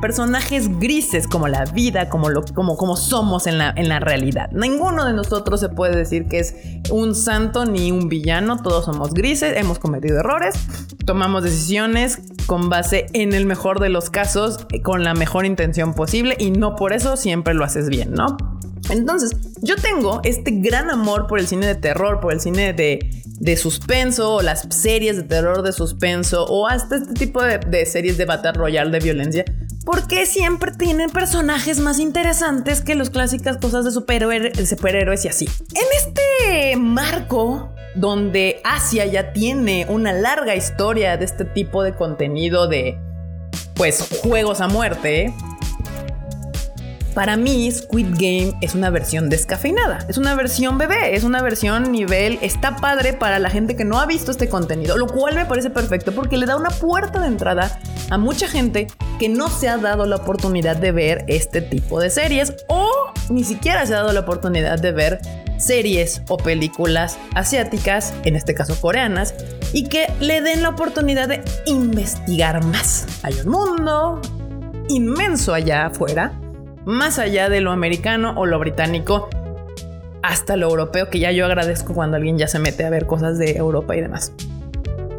personajes 0.00 0.80
grises 0.80 1.28
como 1.28 1.46
la 1.46 1.64
vida, 1.66 2.08
como, 2.08 2.28
lo, 2.28 2.44
como, 2.44 2.76
como 2.76 2.96
somos 2.96 3.46
en 3.46 3.58
la, 3.58 3.72
en 3.76 3.88
la 3.88 4.00
realidad. 4.00 4.50
Ninguno 4.50 5.04
de 5.04 5.12
nosotros 5.12 5.60
se 5.60 5.68
puede 5.68 5.94
decir 5.94 6.26
que 6.26 6.40
es 6.40 6.56
un 6.90 7.14
santo 7.14 7.66
ni 7.66 7.92
un 7.92 8.08
villano, 8.08 8.60
todos 8.60 8.86
somos 8.86 9.14
grises, 9.14 9.56
hemos 9.56 9.78
cometido 9.78 10.18
errores, 10.18 10.56
tomamos 11.06 11.44
decisiones 11.44 12.18
con 12.46 12.68
base 12.68 13.06
en 13.12 13.32
el 13.32 13.46
mejor 13.46 13.78
de 13.78 13.90
los 13.90 14.10
casos, 14.10 14.66
con 14.82 15.04
la 15.04 15.14
mejor 15.14 15.46
intención 15.46 15.94
posible 15.94 16.36
y 16.36 16.50
no 16.50 16.74
por 16.74 16.92
eso 16.92 17.16
siempre 17.16 17.54
lo 17.54 17.64
haces 17.64 17.88
bien, 17.88 18.12
¿no? 18.12 18.36
Entonces, 18.90 19.32
yo 19.62 19.76
tengo 19.76 20.20
este 20.24 20.50
gran 20.52 20.90
amor 20.90 21.26
por 21.26 21.40
el 21.40 21.46
cine 21.46 21.66
de 21.66 21.74
terror, 21.74 22.20
por 22.20 22.32
el 22.32 22.40
cine 22.40 22.72
de, 22.72 23.56
suspenso, 23.56 24.34
o 24.34 24.42
las 24.42 24.66
series 24.70 25.16
de 25.16 25.22
terror 25.22 25.62
de 25.62 25.72
suspenso, 25.72 26.44
o 26.44 26.66
hasta 26.66 26.96
este 26.96 27.14
tipo 27.14 27.42
de, 27.42 27.86
series 27.86 28.16
de 28.18 28.24
Battle 28.24 28.52
Royale 28.52 28.90
de 28.90 29.00
violencia, 29.00 29.44
porque 29.84 30.26
siempre 30.26 30.72
tienen 30.72 31.10
personajes 31.10 31.78
más 31.80 31.98
interesantes 31.98 32.80
que 32.80 32.94
las 32.94 33.10
clásicas 33.10 33.58
cosas 33.58 33.84
de 33.84 33.90
superhéroes 33.90 35.24
y 35.24 35.28
así. 35.28 35.48
En 35.74 35.84
este 35.96 36.76
marco 36.76 37.70
donde 37.94 38.60
Asia 38.64 39.06
ya 39.06 39.32
tiene 39.32 39.86
una 39.88 40.12
larga 40.12 40.56
historia 40.56 41.16
de 41.16 41.24
este 41.24 41.44
tipo 41.44 41.82
de 41.82 41.94
contenido 41.94 42.66
de 42.66 42.98
pues 43.74 44.20
juegos 44.22 44.60
a 44.60 44.68
muerte, 44.68 45.32
para 47.14 47.36
mí, 47.36 47.70
Squid 47.70 48.08
Game 48.14 48.54
es 48.60 48.74
una 48.74 48.90
versión 48.90 49.30
descafeinada. 49.30 50.04
Es 50.08 50.18
una 50.18 50.34
versión 50.34 50.78
bebé, 50.78 51.14
es 51.14 51.22
una 51.22 51.40
versión 51.42 51.92
nivel. 51.92 52.38
Está 52.42 52.76
padre 52.76 53.12
para 53.12 53.38
la 53.38 53.50
gente 53.50 53.76
que 53.76 53.84
no 53.84 54.00
ha 54.00 54.06
visto 54.06 54.32
este 54.32 54.48
contenido, 54.48 54.96
lo 54.96 55.06
cual 55.06 55.36
me 55.36 55.46
parece 55.46 55.70
perfecto 55.70 56.12
porque 56.12 56.36
le 56.36 56.46
da 56.46 56.56
una 56.56 56.70
puerta 56.70 57.20
de 57.20 57.28
entrada 57.28 57.78
a 58.10 58.18
mucha 58.18 58.48
gente 58.48 58.88
que 59.18 59.28
no 59.28 59.48
se 59.48 59.68
ha 59.68 59.78
dado 59.78 60.06
la 60.06 60.16
oportunidad 60.16 60.76
de 60.76 60.90
ver 60.90 61.24
este 61.28 61.62
tipo 61.62 62.00
de 62.00 62.10
series 62.10 62.54
o 62.68 62.90
ni 63.30 63.44
siquiera 63.44 63.86
se 63.86 63.94
ha 63.94 63.98
dado 63.98 64.12
la 64.12 64.20
oportunidad 64.20 64.78
de 64.80 64.92
ver 64.92 65.20
series 65.56 66.22
o 66.28 66.36
películas 66.36 67.16
asiáticas, 67.34 68.12
en 68.24 68.34
este 68.34 68.54
caso 68.54 68.76
coreanas, 68.80 69.34
y 69.72 69.84
que 69.88 70.12
le 70.20 70.42
den 70.42 70.62
la 70.62 70.70
oportunidad 70.70 71.28
de 71.28 71.42
investigar 71.66 72.64
más. 72.64 73.06
Hay 73.22 73.34
un 73.44 73.50
mundo 73.50 74.20
inmenso 74.88 75.54
allá 75.54 75.86
afuera 75.86 76.32
más 76.84 77.18
allá 77.18 77.48
de 77.48 77.60
lo 77.60 77.72
americano 77.72 78.34
o 78.36 78.46
lo 78.46 78.58
británico, 78.58 79.28
hasta 80.22 80.56
lo 80.56 80.68
europeo, 80.68 81.10
que 81.10 81.18
ya 81.18 81.32
yo 81.32 81.44
agradezco 81.44 81.94
cuando 81.94 82.16
alguien 82.16 82.38
ya 82.38 82.48
se 82.48 82.58
mete 82.58 82.84
a 82.84 82.90
ver 82.90 83.06
cosas 83.06 83.38
de 83.38 83.56
Europa 83.56 83.94
y 83.96 84.00
demás. 84.00 84.32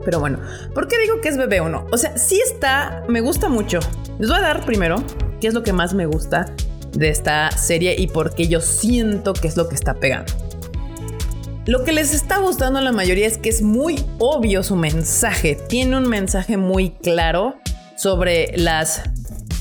Pero 0.03 0.19
bueno, 0.19 0.39
¿por 0.73 0.87
qué 0.87 0.97
digo 0.99 1.21
que 1.21 1.29
es 1.29 1.37
bebé 1.37 1.59
o 1.59 1.69
no? 1.69 1.85
O 1.91 1.97
sea, 1.97 2.17
sí 2.17 2.41
está, 2.45 3.03
me 3.07 3.21
gusta 3.21 3.49
mucho. 3.49 3.79
Les 4.19 4.29
voy 4.29 4.37
a 4.37 4.41
dar 4.41 4.65
primero 4.65 5.03
qué 5.41 5.47
es 5.47 5.53
lo 5.53 5.63
que 5.63 5.73
más 5.73 5.93
me 5.93 6.05
gusta 6.05 6.45
de 6.93 7.09
esta 7.09 7.51
serie 7.51 7.95
y 7.97 8.07
por 8.07 8.33
qué 8.35 8.47
yo 8.47 8.61
siento 8.61 9.33
que 9.33 9.47
es 9.47 9.57
lo 9.57 9.67
que 9.67 9.75
está 9.75 9.95
pegando. 9.95 10.31
Lo 11.65 11.83
que 11.83 11.91
les 11.91 12.13
está 12.13 12.37
gustando 12.37 12.77
a 12.77 12.81
la 12.83 12.91
mayoría 12.91 13.25
es 13.25 13.39
que 13.39 13.49
es 13.49 13.63
muy 13.63 14.05
obvio 14.19 14.61
su 14.61 14.75
mensaje. 14.75 15.57
Tiene 15.67 15.97
un 15.97 16.07
mensaje 16.07 16.57
muy 16.57 16.91
claro 16.91 17.55
sobre 17.97 18.55
las 18.55 19.01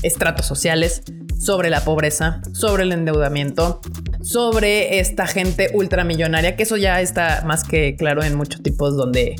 estratos 0.03 0.45
sociales, 0.45 1.01
sobre 1.37 1.69
la 1.69 1.81
pobreza, 1.83 2.41
sobre 2.53 2.83
el 2.83 2.91
endeudamiento, 2.91 3.81
sobre 4.21 4.99
esta 4.99 5.27
gente 5.27 5.69
ultramillonaria, 5.73 6.55
que 6.55 6.63
eso 6.63 6.77
ya 6.77 7.01
está 7.01 7.43
más 7.45 7.63
que 7.63 7.95
claro 7.95 8.23
en 8.23 8.35
muchos 8.35 8.63
tipos 8.63 8.95
donde 8.97 9.35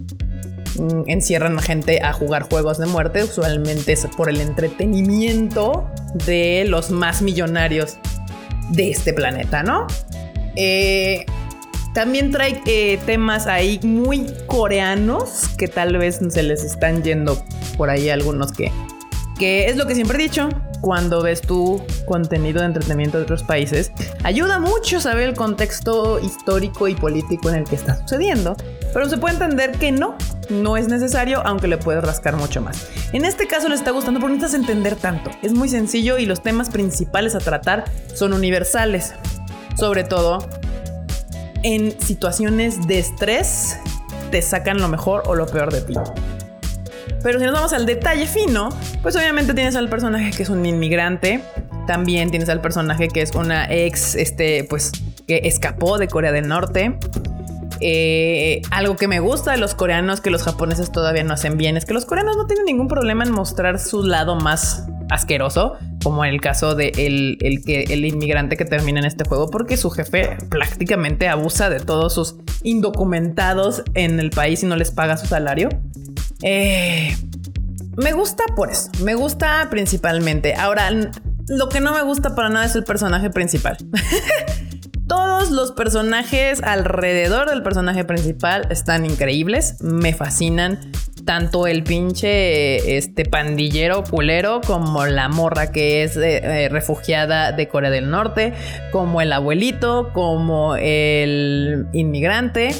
mm, 0.77 1.09
encierran 1.09 1.57
a 1.57 1.61
gente 1.61 2.01
a 2.01 2.13
jugar 2.13 2.43
juegos 2.43 2.77
de 2.77 2.85
muerte, 2.85 3.23
usualmente 3.23 3.93
es 3.93 4.05
por 4.15 4.29
el 4.29 4.41
entretenimiento 4.41 5.89
de 6.25 6.65
los 6.67 6.91
más 6.91 7.21
millonarios 7.21 7.97
de 8.69 8.91
este 8.91 9.13
planeta, 9.13 9.63
¿no? 9.63 9.87
Eh, 10.55 11.25
también 11.93 12.29
trae 12.29 12.61
eh, 12.65 12.99
temas 13.05 13.47
ahí 13.47 13.79
muy 13.83 14.27
coreanos 14.47 15.47
que 15.57 15.67
tal 15.67 15.97
vez 15.97 16.19
se 16.29 16.43
les 16.43 16.63
están 16.63 17.03
yendo 17.03 17.41
por 17.77 17.89
ahí 17.89 18.09
algunos 18.09 18.51
que, 18.51 18.71
que 19.39 19.67
es 19.67 19.77
lo 19.77 19.87
que 19.87 19.95
siempre 19.95 20.17
he 20.19 20.21
dicho, 20.21 20.49
cuando 20.82 21.22
ves 21.22 21.41
tu 21.41 21.82
contenido 22.05 22.62
de 22.62 22.67
entretenimiento 22.67 23.17
de 23.17 23.24
otros 23.24 23.44
países, 23.44 23.91
ayuda 24.24 24.60
mucho 24.60 25.00
saber 25.00 25.29
el 25.29 25.36
contexto 25.36 26.20
histórico 26.20 26.88
y 26.88 26.96
político 26.96 27.50
en 27.50 27.55
el 27.55 27.63
que 27.65 27.75
está 27.75 27.98
sucediendo, 27.98 28.55
pero 28.94 29.10
se 29.10 29.17
puede 29.17 29.36
entender 29.36 29.72
que 29.74 29.91
no, 29.91 30.15
no 30.50 30.77
es 30.77 30.88
necesario, 30.88 31.41
aunque 31.46 31.67
le 31.67 31.77
puedes 31.77 32.03
rascar 32.03 32.36
mucho 32.36 32.62
más. 32.62 32.88
En 33.13 33.25
este 33.25 33.48
caso 33.48 33.70
le 33.70 33.75
está 33.75 33.91
gustando 33.91 34.20
porque 34.20 34.36
necesitas 34.36 34.60
entender 34.60 34.96
tanto. 34.96 35.32
Es 35.41 35.53
muy 35.53 35.70
sencillo 35.70 36.17
y 36.17 36.25
los 36.25 36.41
temas 36.41 36.70
principales 36.70 37.36
a 37.36 37.39
tratar 37.39 37.86
son 38.13 38.34
universales. 38.34 39.13
Sobre 39.77 40.03
todo 40.03 40.48
en 41.63 42.00
situaciones 42.00 42.88
de 42.88 43.00
estrés, 43.00 43.77
te 44.32 44.41
sacan 44.41 44.79
lo 44.79 44.88
mejor 44.88 45.24
o 45.25 45.36
lo 45.36 45.48
peor 45.48 45.74
de 45.74 45.82
ti. 45.82 45.96
Pero 47.25 47.39
si 47.39 47.46
nos 47.46 47.55
vamos 47.55 47.74
al 47.74 47.88
detalle 47.88 48.27
fino, 48.27 48.70
pues 49.01 49.15
obviamente 49.15 49.55
tienes 49.55 49.75
al 49.75 49.89
personaje 49.89 50.29
que 50.29 50.44
es 50.44 50.50
un 50.50 50.63
inmigrante. 50.63 51.41
También 51.88 52.29
tienes 52.29 52.50
al 52.50 52.62
personaje 52.62 53.08
que 53.08 53.24
es 53.24 53.32
una 53.34 53.65
ex, 53.67 54.13
este, 54.13 54.63
pues, 54.65 54.91
que 55.25 55.41
escapó 55.46 55.98
de 55.98 56.08
Corea 56.08 56.32
del 56.32 56.48
Norte. 56.48 57.00
Eh, 57.82 58.62
algo 58.70 58.96
que 58.96 59.08
me 59.08 59.22
gusta 59.22 59.53
de 59.53 59.58
los 59.58 59.74
coreanos 59.74 60.22
que 60.22 60.29
los 60.29 60.44
japoneses 60.44 60.91
todavía 60.91 61.24
no 61.24 61.34
hacen 61.34 61.58
bien 61.58 61.77
es 61.77 61.86
que 61.86 61.96
los 61.96 62.05
coreanos 62.05 62.38
no 62.38 62.46
tienen 62.46 62.65
ningún 62.65 62.88
problema 62.88 63.24
en 63.24 63.32
mostrar 63.32 63.79
su 63.79 64.03
lado 64.03 64.36
más 64.36 64.86
asqueroso, 65.10 65.74
como 66.03 66.24
en 66.25 66.32
el 66.32 66.41
caso 66.41 66.75
de 66.75 66.89
el, 66.96 67.63
que, 67.65 67.86
el 67.89 68.05
inmigrante 68.05 68.55
que 68.55 68.65
termina 68.65 69.00
en 69.00 69.05
este 69.05 69.27
juego, 69.27 69.50
porque 69.50 69.77
su 69.77 69.89
jefe 69.89 70.38
prácticamente 70.50 71.27
abusa 71.27 71.72
de 71.72 71.79
todos 71.79 72.13
sus 72.13 72.36
indocumentados 72.62 73.82
en 73.96 74.20
el 74.20 74.29
país 74.29 74.62
y 74.62 74.67
no 74.67 74.75
les 74.75 74.91
paga 74.91 75.17
su 75.17 75.25
salario. 75.25 75.70
Eh, 76.42 77.15
me 77.98 78.12
gusta 78.12 78.44
por 78.56 78.72
eso, 78.72 78.89
me 79.04 79.15
gusta 79.15 79.68
principalmente. 79.70 80.54
Ahora, 80.56 80.89
lo 81.48 81.70
que 81.70 81.80
no 81.80 81.94
me 81.94 82.01
gusta 82.01 82.36
para 82.36 82.50
nada 82.50 82.65
es 82.65 82.75
el 82.75 82.84
personaje 82.84 83.30
principal. 83.30 83.77
Todos 85.08 85.51
los 85.51 85.72
personajes 85.72 86.63
alrededor 86.63 87.50
del 87.50 87.62
personaje 87.62 88.04
principal 88.06 88.68
están 88.72 89.06
increíbles, 89.06 89.82
me 89.82 90.13
fascinan. 90.13 90.80
Tanto 91.25 91.65
el 91.65 91.84
pinche 91.84 92.98
este 92.98 93.25
pandillero 93.25 94.04
culero 94.04 94.62
como 94.62 95.06
la 95.08 95.27
morra 95.27 95.72
que 95.72 96.04
es 96.04 96.18
eh, 96.18 96.38
eh, 96.44 96.70
refugiada 96.70 97.51
de 97.51 97.68
Corea 97.68 97.89
del 97.89 98.12
Norte, 98.12 98.54
como 98.92 99.22
el 99.22 99.32
abuelito, 99.34 100.12
como 100.13 100.75
el 100.75 101.88
inmigrante, 101.94 102.75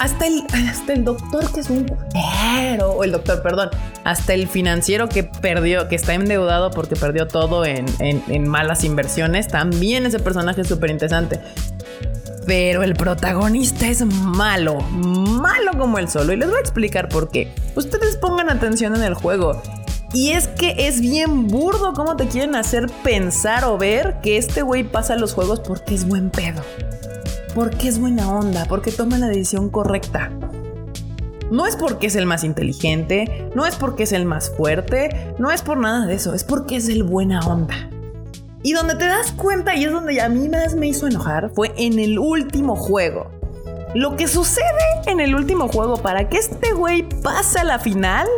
hasta 0.00 0.26
el, 0.26 0.44
hasta 0.68 0.92
el 0.92 1.04
doctor 1.04 1.52
que 1.52 1.60
es 1.60 1.70
un 1.70 1.84
culero, 1.84 2.92
o 2.92 3.04
el 3.04 3.12
doctor, 3.12 3.42
perdón, 3.42 3.70
hasta 4.04 4.34
el 4.34 4.48
financiero 4.48 5.08
que 5.08 5.22
perdió, 5.22 5.88
que 5.88 5.94
está 5.94 6.14
endeudado 6.14 6.70
porque 6.70 6.96
perdió 6.96 7.28
todo 7.28 7.64
en, 7.64 7.86
en 8.00 8.48
malas 8.48 8.84
inversiones, 8.84 9.48
también 9.48 10.04
ese 10.04 10.18
personaje 10.18 10.62
es 10.62 10.68
súper 10.68 10.90
interesante. 10.90 11.40
Pero 12.46 12.82
el 12.82 12.94
protagonista 12.94 13.88
es 13.88 14.04
malo, 14.06 14.80
malo 14.80 15.72
como 15.76 15.98
el 15.98 16.08
solo. 16.08 16.32
Y 16.32 16.36
les 16.36 16.48
voy 16.48 16.56
a 16.56 16.60
explicar 16.60 17.10
por 17.10 17.30
qué. 17.30 17.52
Ustedes 17.76 18.16
pongan 18.16 18.48
atención 18.48 18.96
en 18.96 19.02
el 19.02 19.12
juego. 19.12 19.60
Y 20.14 20.30
es 20.30 20.48
que 20.48 20.88
es 20.88 21.02
bien 21.02 21.46
burdo 21.48 21.92
cómo 21.92 22.16
te 22.16 22.26
quieren 22.26 22.54
hacer 22.54 22.86
pensar 23.04 23.64
o 23.64 23.76
ver 23.76 24.20
que 24.22 24.38
este 24.38 24.62
güey 24.62 24.82
pasa 24.82 25.16
los 25.16 25.34
juegos 25.34 25.60
porque 25.60 25.94
es 25.94 26.08
buen 26.08 26.30
pedo. 26.30 26.62
Porque 27.58 27.88
es 27.88 27.98
buena 27.98 28.32
onda, 28.32 28.66
porque 28.68 28.92
toma 28.92 29.18
la 29.18 29.26
decisión 29.26 29.68
correcta. 29.68 30.30
No 31.50 31.66
es 31.66 31.74
porque 31.74 32.06
es 32.06 32.14
el 32.14 32.24
más 32.24 32.44
inteligente, 32.44 33.50
no 33.56 33.66
es 33.66 33.74
porque 33.74 34.04
es 34.04 34.12
el 34.12 34.26
más 34.26 34.52
fuerte, 34.56 35.34
no 35.40 35.50
es 35.50 35.62
por 35.62 35.76
nada 35.76 36.06
de 36.06 36.14
eso, 36.14 36.34
es 36.34 36.44
porque 36.44 36.76
es 36.76 36.88
el 36.88 37.02
buena 37.02 37.40
onda. 37.40 37.90
Y 38.62 38.74
donde 38.74 38.94
te 38.94 39.06
das 39.06 39.32
cuenta, 39.32 39.74
y 39.74 39.86
es 39.86 39.90
donde 39.90 40.20
a 40.20 40.28
mí 40.28 40.48
más 40.48 40.76
me 40.76 40.86
hizo 40.86 41.08
enojar, 41.08 41.50
fue 41.52 41.74
en 41.76 41.98
el 41.98 42.20
último 42.20 42.76
juego. 42.76 43.28
Lo 43.92 44.14
que 44.14 44.28
sucede 44.28 44.62
en 45.08 45.18
el 45.18 45.34
último 45.34 45.66
juego 45.66 45.96
para 45.96 46.28
que 46.28 46.36
este 46.36 46.74
güey 46.74 47.08
pase 47.24 47.58
a 47.58 47.64
la 47.64 47.80
final 47.80 48.28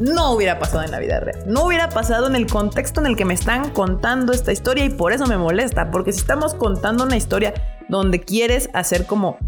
no 0.00 0.32
hubiera 0.32 0.58
pasado 0.58 0.84
en 0.84 0.90
la 0.90 0.98
vida 0.98 1.20
real. 1.20 1.42
No 1.46 1.64
hubiera 1.64 1.88
pasado 1.88 2.26
en 2.26 2.36
el 2.36 2.46
contexto 2.46 3.00
en 3.00 3.06
el 3.06 3.16
que 3.16 3.24
me 3.24 3.32
están 3.34 3.70
contando 3.70 4.34
esta 4.34 4.52
historia 4.52 4.84
y 4.84 4.90
por 4.90 5.12
eso 5.12 5.26
me 5.26 5.38
molesta. 5.38 5.90
Porque 5.90 6.12
si 6.12 6.20
estamos 6.20 6.54
contando 6.54 7.04
una 7.04 7.16
historia 7.16 7.54
donde 7.88 8.20
quieres 8.20 8.70
hacer 8.72 9.06
como 9.06 9.38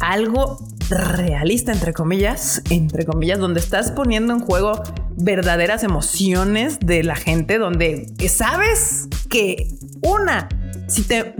algo 0.00 0.58
realista, 0.88 1.72
entre 1.72 1.92
comillas, 1.92 2.62
entre 2.70 3.04
comillas, 3.04 3.38
donde 3.38 3.60
estás 3.60 3.92
poniendo 3.92 4.32
en 4.32 4.40
juego 4.40 4.82
verdaderas 5.16 5.84
emociones 5.84 6.78
de 6.80 7.04
la 7.04 7.14
gente, 7.14 7.58
donde 7.58 8.06
sabes 8.28 9.08
que 9.28 9.68
una, 10.02 10.48
si 10.88 11.02
te, 11.02 11.34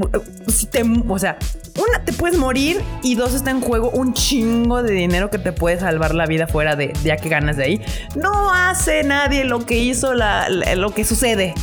si 0.48 0.66
te, 0.66 0.84
o 1.08 1.18
sea, 1.18 1.38
una, 1.76 2.04
te 2.04 2.12
puedes 2.12 2.38
morir 2.38 2.80
y 3.02 3.14
dos, 3.14 3.34
está 3.34 3.50
en 3.50 3.60
juego 3.60 3.90
un 3.90 4.12
chingo 4.14 4.82
de 4.82 4.92
dinero 4.92 5.30
que 5.30 5.38
te 5.38 5.52
puede 5.52 5.80
salvar 5.80 6.14
la 6.14 6.26
vida 6.26 6.46
fuera 6.46 6.76
de, 6.76 6.92
ya 7.02 7.16
que 7.16 7.28
ganas 7.28 7.56
de 7.56 7.64
ahí. 7.64 7.80
No 8.14 8.52
hace 8.52 9.02
nadie 9.02 9.44
lo 9.44 9.64
que 9.66 9.78
hizo, 9.78 10.14
lo 10.14 10.90
que 10.90 11.04
sucede 11.04 11.54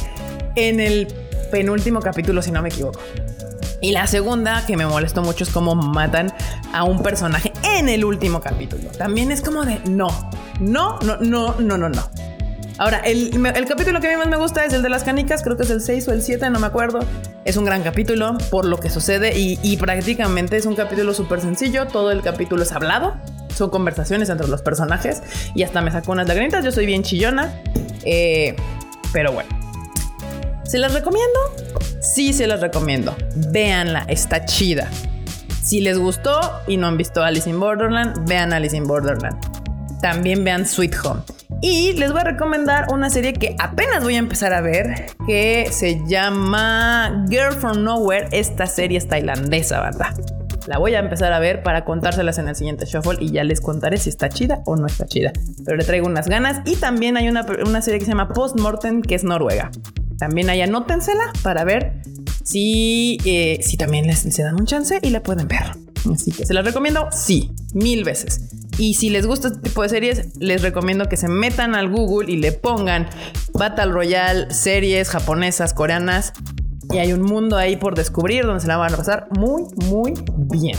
en 0.56 0.80
el 0.80 1.08
penúltimo 1.52 2.02
capítulo, 2.02 2.41
si 2.41 2.52
no 2.52 2.62
me 2.62 2.69
equivoco. 2.69 3.00
Y 3.82 3.92
la 3.92 4.08
segunda 4.08 4.66
que 4.66 4.76
me 4.76 4.86
molestó 4.86 5.22
mucho 5.22 5.44
es 5.44 5.52
cómo 5.52 5.76
matan 5.76 6.34
a 6.74 6.84
un 6.84 7.04
personaje 7.04 7.54
en 7.78 7.90
el 7.90 8.06
último 8.06 8.42
capítulo. 8.42 8.90
También 8.90 9.32
es 9.32 9.42
como 9.42 9.66
de 9.66 9.80
no, 9.88 10.08
no, 10.60 11.00
no, 11.02 11.18
no, 11.18 11.56
no, 11.60 11.78
no, 11.78 11.90
no. 11.90 12.10
Ahora, 12.80 13.00
el, 13.00 13.32
capítulo 13.68 14.00
que 14.00 14.08
a 14.08 14.12
mí 14.12 14.18
más 14.18 14.28
me 14.28 14.38
gusta 14.38 14.63
es 14.63 14.72
el 14.74 14.84
de 14.84 14.90
las 14.90 15.04
canicas, 15.04 15.42
creo 15.42 15.58
que 15.58 15.63
es 15.63 15.72
el 15.72 15.82
6 15.82 16.08
o 16.10 16.13
el 16.13 16.22
7, 16.22 16.50
no 16.52 16.60
me 16.60 16.68
acuerdo. 16.68 17.00
Es 17.44 17.58
un 17.58 17.66
gran 17.66 17.82
capítulo 17.82 18.38
por 18.52 18.66
lo 18.66 18.78
que 18.78 18.90
sucede 18.90 19.34
y, 19.36 19.78
prácticamente 19.78 20.58
es 20.58 20.66
un 20.66 20.76
capítulo 20.76 21.13
súper 21.13 21.42
sencillo, 21.42 21.88
todo 21.88 22.12
el 22.12 22.22
capítulo 22.22 22.62
es 22.62 22.72
hablado, 22.72 23.16
son 23.56 23.72
conversaciones 23.72 24.30
entre 24.30 24.48
los 24.48 24.62
personajes 24.62 25.24
y 25.56 25.63
hasta 25.63 25.82
me 25.82 25.92
sacó 25.92 26.12
unas 26.12 26.28
lagrimitas, 26.28 26.63
yo 26.63 26.72
soy 26.72 26.86
bien 26.86 27.02
chillona, 27.02 27.52
eh, 28.06 28.56
pero 29.12 29.32
bueno. 29.32 29.50
¿Se 30.63 30.78
las 30.78 30.94
recomiendo? 30.94 31.40
Sí, 32.13 32.34
se 32.34 32.48
las 32.48 32.62
recomiendo. 32.62 33.15
Véanla, 33.52 34.06
está 34.08 34.46
chida. 34.46 34.89
Si 35.62 35.82
les 35.82 36.00
gustó 36.00 36.39
y 36.65 36.78
no 36.78 36.88
han 36.88 36.98
visto 36.98 37.24
Alice 37.24 37.50
in 37.50 37.60
Borderland, 37.60 38.28
vean 38.28 38.54
Alice 38.54 38.76
in 38.76 38.86
Borderland. 38.86 39.38
También 40.02 40.43
vean 40.43 40.65
Sweet 40.65 40.96
Home. 41.04 41.22
Y 41.62 41.93
les 41.93 42.12
voy 42.12 42.22
a 42.22 42.24
recomendar 42.24 42.88
una 42.91 43.10
serie 43.10 43.34
que 43.34 43.56
apenas 43.60 44.04
voy 44.04 44.15
a 44.15 44.20
empezar 44.20 44.54
a 44.54 44.62
ver, 44.62 45.08
que 45.26 45.67
se 45.72 46.02
llama 46.08 47.26
Girl 47.30 47.54
from 47.54 47.84
Nowhere. 47.84 48.30
Esta 48.32 48.67
serie 48.67 48.98
es 48.98 49.08
tailandesa, 49.08 49.82
¿verdad? 49.82 50.15
La 50.67 50.78
voy 50.78 50.96
a 50.96 51.00
empezar 51.00 51.34
a 51.34 51.39
ver 51.39 51.63
para 51.63 51.84
contárselas 51.84 52.38
en 52.38 52.48
el 52.48 52.56
siguiente 52.56 52.86
shuffle 52.86 53.17
y 53.20 53.32
ya 53.32 53.43
les 53.43 53.62
contaré 53.62 53.98
si 53.98 54.10
está 54.10 54.30
chida 54.30 54.62
o 54.65 54.76
no 54.76 54.88
está 54.88 55.06
chida. 55.06 55.34
Pero 55.65 55.78
le 55.78 55.84
traigo 55.84 56.08
unas 56.08 56.28
ganas. 56.28 56.62
Y 56.65 56.76
también 56.78 57.17
hay 57.17 57.28
una, 57.28 57.46
una 57.65 57.82
serie 57.82 58.00
que 58.00 58.06
se 58.06 58.12
llama 58.12 58.30
Postmortem, 58.30 59.02
que 59.02 59.15
es 59.15 59.24
Noruega. 59.24 59.72
También 60.17 60.49
ahí 60.49 60.62
anótensela 60.62 61.32
para 61.43 61.63
ver 61.63 62.01
si, 62.43 63.17
eh, 63.25 63.60
si 63.62 63.77
también 63.77 64.08
les, 64.08 64.38
dan 64.38 64.56
un 64.56 64.65
chance 64.65 64.99
y 65.01 65.10
la 65.10 65.21
pueden 65.21 65.47
ver. 65.47 65.75
Así 66.12 66.32
que 66.32 66.45
se 66.45 66.53
las 66.53 66.63
recomiendo, 66.63 67.10
sí, 67.12 67.51
mil 67.73 68.03
veces. 68.03 68.41
Y 68.77 68.93
si 68.93 69.10
les 69.10 69.25
gusta 69.25 69.49
este 69.49 69.60
tipo 69.60 69.82
de 69.82 69.89
series, 69.89 70.38
les 70.39 70.62
recomiendo 70.62 71.10
que 71.10 71.17
se 71.17 71.27
metan 71.27 71.75
al 71.75 71.89
Google 71.89 72.32
y 72.32 72.38
le 72.38 72.51
pongan 72.51 73.10
Battle 73.53 73.91
Royale, 73.91 74.53
series 74.53 75.10
japonesas, 75.10 75.73
coreanas. 75.73 76.34
Y 76.91 76.99
hay 76.99 77.12
un 77.12 77.23
mundo 77.23 77.58
ahí 77.58 77.75
por 77.75 77.95
descubrir 77.95 78.45
donde 78.45 78.62
se 78.62 78.67
la 78.67 78.77
van 78.77 78.93
a 78.93 78.97
pasar 78.97 79.27
muy, 79.32 79.63
muy 79.89 80.13
bien. 80.49 80.77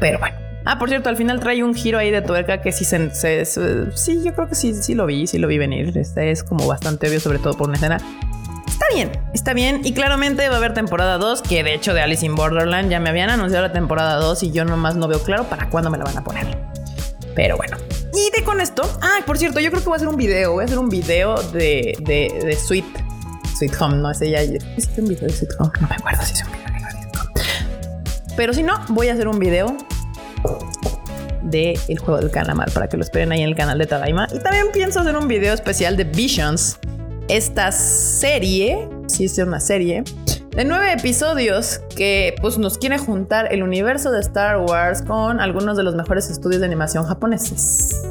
Pero 0.00 0.18
bueno. 0.18 0.45
Ah, 0.68 0.80
por 0.80 0.88
cierto, 0.88 1.08
al 1.08 1.16
final 1.16 1.38
trae 1.38 1.62
un 1.62 1.76
giro 1.76 1.96
ahí 1.96 2.10
de 2.10 2.22
tuerca 2.22 2.60
que 2.60 2.72
sí 2.72 2.84
se, 2.84 3.08
sí, 3.14 4.22
yo 4.24 4.34
creo 4.34 4.48
que 4.48 4.56
sí, 4.56 4.74
sí 4.74 4.96
lo 4.96 5.06
vi, 5.06 5.28
sí 5.28 5.38
lo 5.38 5.46
vi 5.46 5.58
venir. 5.58 5.96
Este 5.96 6.32
es 6.32 6.42
como 6.42 6.66
bastante 6.66 7.06
obvio, 7.06 7.20
sobre 7.20 7.38
todo 7.38 7.56
por 7.56 7.68
una 7.68 7.76
escena. 7.76 7.98
Está 8.66 8.86
bien, 8.92 9.12
está 9.32 9.54
bien. 9.54 9.82
Y 9.84 9.94
claramente 9.94 10.48
va 10.48 10.54
a 10.54 10.58
haber 10.58 10.74
temporada 10.74 11.18
2, 11.18 11.42
que 11.42 11.62
de 11.62 11.72
hecho 11.72 11.94
de 11.94 12.00
Alice 12.00 12.26
in 12.26 12.34
Borderland 12.34 12.90
ya 12.90 12.98
me 12.98 13.10
habían 13.10 13.30
anunciado 13.30 13.64
la 13.64 13.72
temporada 13.72 14.16
2 14.16 14.42
y 14.42 14.50
yo 14.50 14.64
nomás 14.64 14.96
no 14.96 15.06
veo 15.06 15.20
claro 15.20 15.44
para 15.44 15.70
cuándo 15.70 15.88
me 15.88 15.98
la 15.98 16.04
van 16.04 16.18
a 16.18 16.24
poner. 16.24 16.58
Pero 17.36 17.56
bueno. 17.56 17.76
Y 18.12 18.36
de 18.36 18.44
con 18.44 18.60
esto. 18.60 18.82
Ah, 19.00 19.20
por 19.24 19.38
cierto, 19.38 19.60
yo 19.60 19.70
creo 19.70 19.82
que 19.82 19.86
voy 19.88 19.94
a 19.94 19.98
hacer 19.98 20.08
un 20.08 20.16
video. 20.16 20.54
Voy 20.54 20.62
a 20.62 20.64
hacer 20.64 20.80
un 20.80 20.88
video 20.88 21.40
de, 21.52 21.96
de, 22.00 22.44
de 22.44 22.56
Sweet. 22.56 22.84
Sweet 23.56 23.80
Home, 23.80 23.98
no 23.98 24.12
sé 24.14 24.30
ya. 24.30 24.40
¿Es 24.40 24.90
un 24.98 25.06
video 25.06 25.28
de 25.28 25.32
Sweet 25.32 25.52
Home? 25.60 25.70
No 25.80 25.86
me 25.86 25.94
acuerdo 25.94 26.22
si 26.24 26.32
es 26.32 26.42
un 26.42 26.50
video 26.50 26.66
de 26.66 26.90
Sweet 26.90 27.16
Home. 27.20 28.34
Pero 28.36 28.52
si 28.52 28.64
no, 28.64 28.84
voy 28.88 29.10
a 29.10 29.12
hacer 29.12 29.28
un 29.28 29.38
video 29.38 29.76
de 31.46 31.78
el 31.88 31.98
juego 31.98 32.20
del 32.20 32.30
calamar 32.30 32.70
para 32.72 32.88
que 32.88 32.96
lo 32.96 33.02
esperen 33.02 33.32
ahí 33.32 33.40
en 33.40 33.48
el 33.48 33.56
canal 33.56 33.78
de 33.78 33.86
Tadaima. 33.86 34.28
Y 34.32 34.38
también 34.38 34.66
pienso 34.72 35.00
hacer 35.00 35.16
un 35.16 35.28
video 35.28 35.54
especial 35.54 35.96
de 35.96 36.04
Visions. 36.04 36.78
Esta 37.28 37.72
serie, 37.72 38.88
si 39.08 39.24
es 39.24 39.38
una 39.38 39.60
serie, 39.60 40.04
de 40.56 40.64
nueve 40.64 40.92
episodios 40.92 41.80
que 41.96 42.34
pues 42.40 42.56
nos 42.56 42.78
quiere 42.78 42.98
juntar 42.98 43.52
el 43.52 43.62
universo 43.62 44.10
de 44.10 44.20
Star 44.20 44.58
Wars 44.58 45.02
con 45.02 45.40
algunos 45.40 45.76
de 45.76 45.82
los 45.82 45.94
mejores 45.94 46.30
estudios 46.30 46.60
de 46.60 46.66
animación 46.66 47.04
japoneses. 47.04 48.02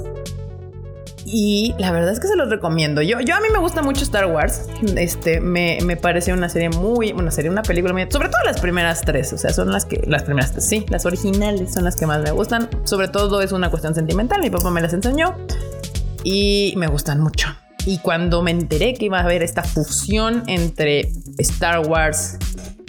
Y 1.25 1.73
la 1.79 1.91
verdad 1.91 2.11
es 2.11 2.19
que 2.19 2.27
se 2.27 2.35
los 2.35 2.49
recomiendo. 2.49 3.01
Yo, 3.01 3.19
yo 3.19 3.35
a 3.35 3.39
mí 3.39 3.47
me 3.51 3.57
gusta 3.57 3.81
mucho 3.81 4.03
Star 4.03 4.27
Wars. 4.27 4.67
Este 4.95 5.41
me, 5.41 5.79
me 5.83 5.97
parece 5.97 6.31
una 6.33 6.49
serie 6.49 6.69
muy, 6.69 7.13
una 7.13 7.31
serie, 7.31 7.49
una 7.49 7.63
película 7.63 7.93
muy, 7.93 8.05
sobre 8.09 8.29
todo 8.29 8.41
las 8.45 8.61
primeras 8.61 9.01
tres. 9.01 9.33
O 9.33 9.37
sea, 9.37 9.51
son 9.51 9.71
las 9.71 9.85
que, 9.85 10.03
las 10.05 10.23
primeras 10.23 10.51
tres, 10.51 10.65
sí, 10.65 10.85
las 10.89 11.05
originales 11.05 11.73
son 11.73 11.83
las 11.83 11.95
que 11.95 12.05
más 12.05 12.21
me 12.21 12.31
gustan. 12.31 12.69
Sobre 12.83 13.07
todo 13.07 13.41
es 13.41 13.51
una 13.51 13.71
cuestión 13.71 13.95
sentimental. 13.95 14.39
Mi 14.39 14.51
papá 14.51 14.69
me 14.69 14.81
las 14.81 14.93
enseñó 14.93 15.35
y 16.23 16.73
me 16.77 16.87
gustan 16.87 17.19
mucho. 17.19 17.47
Y 17.87 17.99
cuando 17.99 18.41
me 18.41 18.51
enteré 18.51 18.93
que 18.93 19.05
iba 19.05 19.19
a 19.19 19.23
haber 19.23 19.41
esta 19.41 19.63
fusión 19.63 20.43
entre 20.47 21.11
Star 21.39 21.87
Wars 21.87 22.37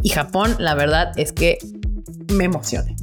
y 0.02 0.10
Japón, 0.10 0.56
la 0.58 0.74
verdad 0.74 1.12
es 1.16 1.32
que 1.32 1.58
me 2.32 2.44
emocioné. 2.44 2.96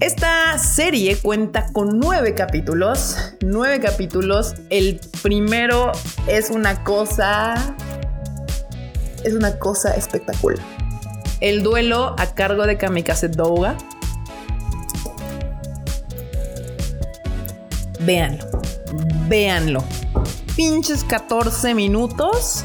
Esta 0.00 0.58
serie 0.58 1.18
cuenta 1.18 1.66
con 1.74 1.98
nueve 1.98 2.34
capítulos. 2.34 3.34
Nueve 3.42 3.80
capítulos. 3.80 4.54
El 4.70 4.98
primero 5.22 5.92
es 6.26 6.48
una 6.48 6.82
cosa. 6.84 7.76
Es 9.24 9.34
una 9.34 9.58
cosa 9.58 9.92
espectacular. 9.94 10.64
El 11.42 11.62
duelo 11.62 12.16
a 12.18 12.34
cargo 12.34 12.66
de 12.66 12.78
Kamikaze 12.78 13.28
Douga. 13.28 13.76
Véanlo. 18.00 18.46
Véanlo. 19.28 19.84
Pinches 20.56 21.04
14 21.04 21.74
minutos 21.74 22.64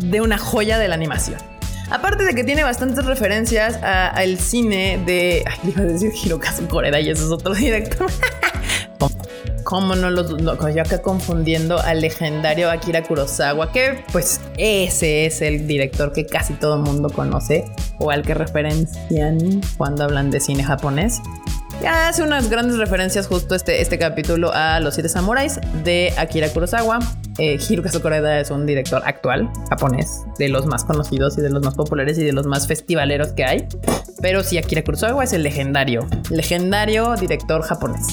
de 0.00 0.20
una 0.20 0.36
joya 0.36 0.78
de 0.78 0.88
la 0.88 0.96
animación. 0.96 1.51
Aparte 1.92 2.24
de 2.24 2.34
que 2.34 2.42
tiene 2.42 2.64
bastantes 2.64 3.04
referencias 3.04 3.78
al 3.82 4.38
cine 4.38 5.02
de. 5.04 5.44
Iba 5.62 5.82
a 5.82 5.84
decir 5.84 6.10
Hirokazu 6.24 6.66
Koreda 6.66 6.98
y 7.00 7.10
ese 7.10 7.24
es 7.24 7.30
otro 7.30 7.54
director. 7.54 8.10
¿Cómo 9.64 9.94
no 9.94 10.10
los.? 10.10 10.34
yo 10.38 10.82
acá 10.82 11.02
confundiendo 11.02 11.78
al 11.78 12.00
legendario 12.00 12.70
Akira 12.70 13.02
Kurosawa, 13.02 13.72
que 13.72 14.04
pues 14.10 14.40
ese 14.56 15.26
es 15.26 15.42
el 15.42 15.66
director 15.66 16.12
que 16.12 16.24
casi 16.26 16.54
todo 16.54 16.76
el 16.76 16.82
mundo 16.82 17.10
conoce 17.10 17.64
o 17.98 18.10
al 18.10 18.22
que 18.22 18.34
referencian 18.34 19.60
cuando 19.76 20.04
hablan 20.04 20.30
de 20.30 20.40
cine 20.40 20.64
japonés. 20.64 21.20
Ya 21.82 22.08
hace 22.08 22.22
unas 22.22 22.48
grandes 22.48 22.78
referencias 22.78 23.26
justo 23.26 23.54
este, 23.54 23.82
este 23.82 23.98
capítulo 23.98 24.50
a 24.52 24.80
Los 24.80 24.94
Siete 24.94 25.08
Samuráis 25.08 25.60
de 25.84 26.14
Akira 26.16 26.48
Kurosawa. 26.48 27.00
Eh, 27.38 27.58
Hirokazu 27.68 28.00
Koreda 28.00 28.40
es 28.40 28.50
un 28.50 28.66
director 28.66 29.02
actual 29.04 29.50
japonés, 29.70 30.24
de 30.38 30.48
los 30.48 30.66
más 30.66 30.84
conocidos 30.84 31.38
y 31.38 31.40
de 31.40 31.50
los 31.50 31.62
más 31.62 31.74
populares 31.74 32.18
y 32.18 32.24
de 32.24 32.32
los 32.32 32.46
más 32.46 32.66
festivaleros 32.66 33.32
que 33.32 33.44
hay. 33.44 33.66
Pero 34.20 34.42
sí, 34.42 34.58
Akira 34.58 34.82
Kurosawa 34.82 35.24
es 35.24 35.32
el 35.32 35.42
legendario, 35.42 36.06
legendario 36.30 37.14
director 37.16 37.62
japonés. 37.62 38.06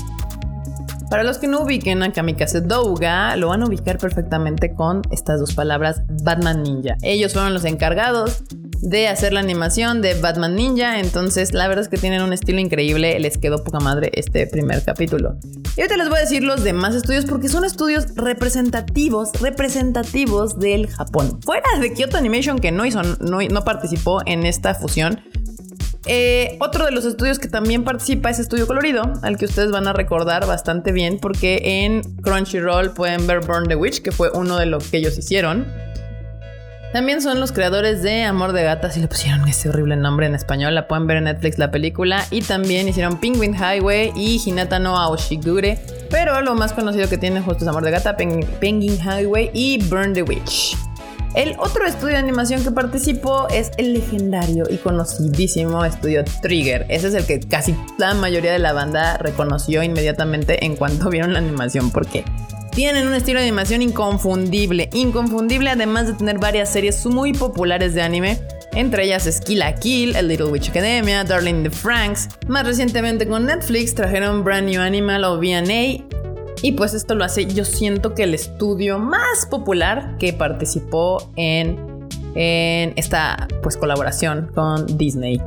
Para 1.09 1.23
los 1.23 1.39
que 1.39 1.47
no 1.47 1.61
ubiquen 1.61 2.03
a 2.03 2.13
Kamikaze 2.13 2.61
Douga, 2.61 3.35
lo 3.35 3.47
van 3.47 3.63
a 3.63 3.65
ubicar 3.65 3.97
perfectamente 3.97 4.75
con 4.75 5.01
estas 5.09 5.39
dos 5.39 5.55
palabras 5.55 6.03
Batman 6.23 6.61
Ninja. 6.61 6.97
Ellos 7.01 7.33
fueron 7.33 7.51
los 7.51 7.65
encargados 7.65 8.43
de 8.81 9.07
hacer 9.07 9.33
la 9.33 9.39
animación 9.39 10.03
de 10.03 10.13
Batman 10.13 10.55
Ninja. 10.55 10.99
Entonces, 10.99 11.53
la 11.53 11.67
verdad 11.67 11.83
es 11.83 11.89
que 11.89 11.97
tienen 11.97 12.21
un 12.21 12.31
estilo 12.31 12.59
increíble. 12.59 13.19
Les 13.19 13.39
quedó 13.39 13.63
poca 13.63 13.79
madre 13.79 14.11
este 14.13 14.45
primer 14.45 14.83
capítulo. 14.83 15.35
Y 15.75 15.81
ahorita 15.81 15.97
les 15.97 16.09
voy 16.09 16.19
a 16.19 16.21
decir 16.21 16.43
los 16.43 16.63
demás 16.63 16.93
estudios 16.93 17.25
porque 17.25 17.49
son 17.49 17.65
estudios 17.65 18.15
representativos, 18.15 19.31
representativos 19.41 20.59
del 20.59 20.87
Japón. 20.87 21.39
Fuera 21.41 21.67
de 21.79 21.91
Kyoto 21.91 22.17
Animation, 22.17 22.59
que 22.59 22.71
no 22.71 22.85
hizo, 22.85 23.01
no, 23.01 23.39
no 23.41 23.63
participó 23.63 24.21
en 24.27 24.45
esta 24.45 24.75
fusión. 24.75 25.21
Eh, 26.05 26.57
otro 26.59 26.85
de 26.85 26.91
los 26.91 27.05
estudios 27.05 27.39
que 27.39 27.47
también 27.47 27.83
participa 27.83 28.29
es 28.29 28.39
Estudio 28.39 28.67
Colorido, 28.67 29.13
al 29.21 29.37
que 29.37 29.45
ustedes 29.45 29.71
van 29.71 29.87
a 29.87 29.93
recordar 29.93 30.47
bastante 30.47 30.91
bien 30.91 31.19
porque 31.19 31.61
en 31.63 32.01
Crunchyroll 32.21 32.91
pueden 32.91 33.27
ver 33.27 33.41
Burn 33.41 33.67
the 33.67 33.75
Witch, 33.75 34.01
que 34.01 34.11
fue 34.11 34.31
uno 34.33 34.57
de 34.57 34.65
los 34.65 34.87
que 34.87 34.97
ellos 34.97 35.17
hicieron. 35.17 35.67
También 36.93 37.21
son 37.21 37.39
los 37.39 37.51
creadores 37.51 38.01
de 38.01 38.23
Amor 38.23 38.51
de 38.51 38.63
Gata, 38.63 38.89
si 38.89 38.99
le 38.99 39.07
pusieron 39.07 39.47
ese 39.47 39.69
horrible 39.69 39.95
nombre 39.95 40.25
en 40.25 40.33
español, 40.33 40.73
la 40.73 40.87
pueden 40.87 41.05
ver 41.05 41.17
en 41.17 41.25
Netflix 41.25 41.59
la 41.59 41.69
película. 41.69 42.25
Y 42.31 42.41
también 42.41 42.87
hicieron 42.87 43.19
Penguin 43.19 43.53
Highway 43.53 44.11
y 44.15 44.41
Hinata 44.43 44.79
no 44.79 44.97
Aoshigure. 44.97 45.77
Pero 46.09 46.41
lo 46.41 46.55
más 46.55 46.73
conocido 46.73 47.07
que 47.07 47.19
tienen 47.19 47.43
justo 47.43 47.63
es 47.63 47.67
Amor 47.67 47.83
de 47.83 47.91
Gata, 47.91 48.17
Penguin 48.17 48.97
Highway 48.97 49.51
y 49.53 49.83
Burn 49.83 50.13
the 50.13 50.23
Witch. 50.23 50.75
El 51.35 51.55
otro 51.59 51.85
estudio 51.85 52.13
de 52.13 52.19
animación 52.19 52.63
que 52.63 52.71
participó 52.71 53.47
es 53.49 53.71
el 53.77 53.93
legendario 53.93 54.65
y 54.69 54.77
conocidísimo 54.77 55.85
estudio 55.85 56.23
Trigger. 56.41 56.85
Ese 56.89 57.09
es 57.09 57.13
el 57.13 57.25
que 57.25 57.39
casi 57.39 57.75
la 57.97 58.15
mayoría 58.15 58.51
de 58.51 58.59
la 58.59 58.73
banda 58.73 59.17
reconoció 59.17 59.83
inmediatamente 59.83 60.65
en 60.65 60.75
cuanto 60.75 61.09
vieron 61.11 61.33
la 61.33 61.39
animación, 61.39 61.91
porque 61.91 62.25
tienen 62.71 63.07
un 63.07 63.13
estilo 63.13 63.39
de 63.39 63.45
animación 63.45 63.81
inconfundible, 63.81 64.89
inconfundible 64.93 65.69
además 65.69 66.07
de 66.07 66.13
tener 66.13 66.39
varias 66.39 66.71
series 66.71 67.05
muy 67.05 67.33
populares 67.33 67.93
de 67.93 68.01
anime. 68.01 68.39
Entre 68.73 69.05
ellas 69.05 69.27
es 69.27 69.41
Kill 69.41 69.59
la 69.59 69.75
Kill, 69.75 70.15
A 70.15 70.21
Little 70.21 70.47
Witch 70.47 70.69
Academia, 70.69 71.23
Darling 71.23 71.63
the 71.63 71.71
Franks. 71.71 72.29
Más 72.47 72.65
recientemente 72.65 73.27
con 73.27 73.45
Netflix 73.45 73.93
trajeron 73.93 74.43
Brand 74.43 74.69
New 74.69 74.81
Animal 74.81 75.23
o 75.25 75.37
VA. 75.37 75.61
Y 76.61 76.73
pues 76.73 76.93
esto 76.93 77.15
lo 77.15 77.23
hace, 77.23 77.45
yo 77.45 77.65
siento 77.65 78.13
que 78.13 78.23
el 78.23 78.33
estudio 78.33 78.99
más 78.99 79.45
popular 79.49 80.17
que 80.17 80.33
participó 80.33 81.31
en, 81.35 81.77
en 82.35 82.93
esta 82.95 83.47
pues 83.61 83.77
colaboración 83.77 84.51
con 84.53 84.97
Disney. 84.97 85.41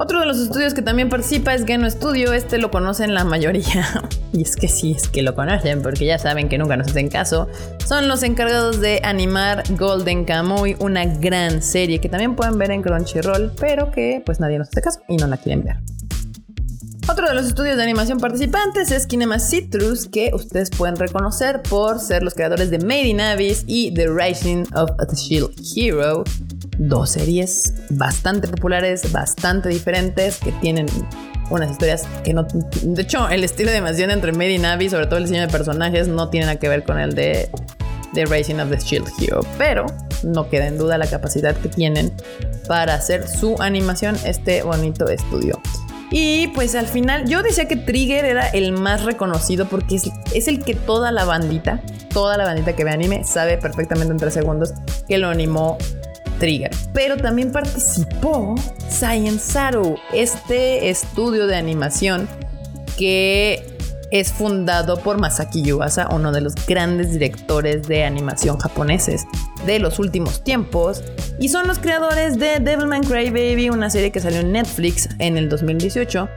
Otro 0.00 0.20
de 0.20 0.26
los 0.26 0.38
estudios 0.38 0.74
que 0.74 0.82
también 0.82 1.08
participa 1.08 1.54
es 1.54 1.66
Geno 1.66 1.90
Studio. 1.90 2.32
Este 2.32 2.58
lo 2.58 2.70
conocen 2.70 3.14
la 3.14 3.24
mayoría. 3.24 3.84
y 4.32 4.42
es 4.42 4.54
que 4.54 4.68
sí, 4.68 4.92
es 4.96 5.08
que 5.08 5.22
lo 5.22 5.34
conocen 5.34 5.82
porque 5.82 6.04
ya 6.04 6.20
saben 6.20 6.48
que 6.48 6.56
nunca 6.56 6.76
nos 6.76 6.86
hacen 6.86 7.08
caso. 7.08 7.48
Son 7.84 8.06
los 8.06 8.22
encargados 8.22 8.80
de 8.80 9.00
animar 9.02 9.64
Golden 9.76 10.24
Kamuy, 10.24 10.76
una 10.78 11.04
gran 11.04 11.62
serie 11.62 12.00
que 12.00 12.08
también 12.08 12.36
pueden 12.36 12.58
ver 12.58 12.70
en 12.70 12.82
Crunchyroll, 12.82 13.50
pero 13.58 13.90
que 13.90 14.22
pues 14.24 14.38
nadie 14.38 14.60
nos 14.60 14.68
hace 14.68 14.82
caso 14.82 15.00
y 15.08 15.16
no 15.16 15.26
la 15.26 15.36
quieren 15.36 15.64
ver. 15.64 15.78
Otro 17.10 17.26
de 17.26 17.32
los 17.32 17.46
estudios 17.46 17.78
de 17.78 17.82
animación 17.82 18.20
participantes 18.20 18.90
es 18.90 19.06
Kinema 19.06 19.38
Citrus, 19.38 20.06
que 20.06 20.30
ustedes 20.34 20.68
pueden 20.68 20.94
reconocer 20.94 21.62
por 21.62 22.00
ser 22.00 22.22
los 22.22 22.34
creadores 22.34 22.70
de 22.70 22.78
Made 22.80 23.06
in 23.06 23.20
Abyss 23.22 23.64
y 23.66 23.94
The 23.94 24.08
Rising 24.08 24.66
of 24.74 24.90
the 24.98 25.16
Shield 25.16 25.50
Hero, 25.74 26.22
dos 26.76 27.12
series 27.12 27.72
bastante 27.88 28.46
populares, 28.46 29.10
bastante 29.10 29.70
diferentes, 29.70 30.36
que 30.36 30.52
tienen 30.60 30.86
unas 31.48 31.70
historias 31.70 32.06
que 32.24 32.34
no... 32.34 32.46
De 32.82 33.00
hecho, 33.00 33.26
el 33.30 33.42
estilo 33.42 33.70
de 33.70 33.78
animación 33.78 34.10
entre 34.10 34.32
Made 34.32 34.52
in 34.52 34.66
Abyss, 34.66 34.90
sobre 34.90 35.06
todo 35.06 35.16
el 35.16 35.24
diseño 35.24 35.40
de 35.40 35.48
personajes, 35.48 36.08
no 36.08 36.28
tiene 36.28 36.44
nada 36.44 36.58
que 36.58 36.68
ver 36.68 36.84
con 36.84 36.98
el 36.98 37.14
de 37.14 37.50
The 38.12 38.26
Rising 38.26 38.56
of 38.56 38.68
the 38.68 38.76
Shield 38.76 39.08
Hero, 39.18 39.40
pero 39.56 39.86
no 40.24 40.50
queda 40.50 40.66
en 40.66 40.76
duda 40.76 40.98
la 40.98 41.06
capacidad 41.06 41.56
que 41.56 41.70
tienen 41.70 42.12
para 42.68 42.92
hacer 42.92 43.26
su 43.26 43.56
animación 43.62 44.14
este 44.26 44.62
bonito 44.62 45.08
estudio. 45.08 45.58
Y 46.10 46.48
pues 46.48 46.74
al 46.74 46.86
final 46.86 47.28
yo 47.28 47.42
decía 47.42 47.68
que 47.68 47.76
Trigger 47.76 48.24
era 48.24 48.48
el 48.48 48.72
más 48.72 49.04
reconocido 49.04 49.66
porque 49.66 49.96
es, 49.96 50.48
el 50.48 50.64
que 50.64 50.74
toda 50.74 51.12
la 51.12 51.24
bandita, 51.24 51.82
toda 52.12 52.36
la 52.36 52.44
bandita 52.44 52.74
que 52.74 52.84
ve 52.84 52.90
anime 52.90 53.24
sabe 53.24 53.58
perfectamente 53.58 54.12
en 54.12 54.18
tres 54.18 54.34
segundos 54.34 54.72
que 55.06 55.18
lo 55.18 55.28
animó 55.28 55.76
Trigger. 56.38 56.70
Pero 56.94 57.16
también 57.16 57.52
participó 57.52 58.54
Science 58.88 59.52
Saru, 59.52 59.96
este 60.12 60.88
estudio 60.88 61.46
de 61.46 61.56
animación 61.56 62.28
que 62.96 63.76
es 64.10 64.32
fundado 64.32 65.00
por 65.00 65.18
Masaki 65.18 65.62
Yuasa, 65.62 66.08
uno 66.10 66.32
de 66.32 66.40
los 66.40 66.54
grandes 66.66 67.12
directores 67.12 67.86
de 67.86 68.04
animación 68.04 68.58
japoneses 68.58 69.26
de 69.66 69.78
los 69.78 69.98
últimos 69.98 70.42
tiempos, 70.42 71.02
y 71.40 71.48
son 71.48 71.66
los 71.66 71.78
creadores 71.78 72.38
de 72.38 72.58
Devilman 72.60 73.02
Crybaby, 73.02 73.70
una 73.70 73.90
serie 73.90 74.10
que 74.10 74.20
salió 74.20 74.40
en 74.40 74.52
Netflix 74.52 75.08
en 75.18 75.36
el 75.36 75.48
2018 75.48 76.28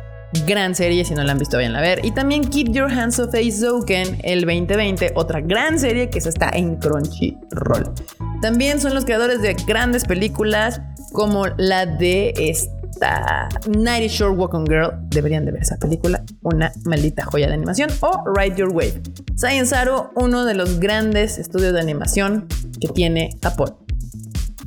gran 0.45 0.75
serie 0.75 1.03
si 1.05 1.13
no 1.13 1.23
la 1.23 1.33
han 1.33 1.37
visto 1.37 1.57
vayan 1.57 1.75
a 1.75 1.81
ver. 1.81 2.05
Y 2.05 2.11
también 2.11 2.43
Keep 2.43 2.71
Your 2.71 2.91
Hands 2.91 3.19
Off 3.19 3.33
Zouken 3.51 4.19
el 4.23 4.41
2020, 4.41 5.11
otra 5.15 5.41
gran 5.41 5.79
serie 5.79 6.09
que 6.09 6.21
se 6.21 6.29
está 6.29 6.49
en 6.53 6.77
Crunchyroll. 6.77 7.91
También 8.41 8.79
son 8.79 8.93
los 8.93 9.05
creadores 9.05 9.41
de 9.41 9.53
grandes 9.53 10.05
películas 10.05 10.81
como 11.11 11.47
la 11.57 11.85
de 11.85 12.33
esta 13.01 13.49
Nighty 13.67 14.07
Short 14.07 14.37
Walk 14.37 14.53
Girl. 14.67 14.91
Deberían 15.09 15.45
de 15.45 15.51
ver 15.51 15.63
esa 15.63 15.77
película, 15.77 16.23
una 16.43 16.71
maldita 16.85 17.25
joya 17.25 17.47
de 17.47 17.53
animación. 17.53 17.89
O 18.01 18.23
Ride 18.35 18.55
Your 18.57 18.69
Wave. 18.69 19.01
Science 19.35 19.75
Arrow, 19.75 20.11
uno 20.15 20.45
de 20.45 20.53
los 20.53 20.79
grandes 20.79 21.37
estudios 21.37 21.73
de 21.73 21.79
animación 21.81 22.47
que 22.79 22.87
tiene 22.87 23.31
Japón. 23.41 23.75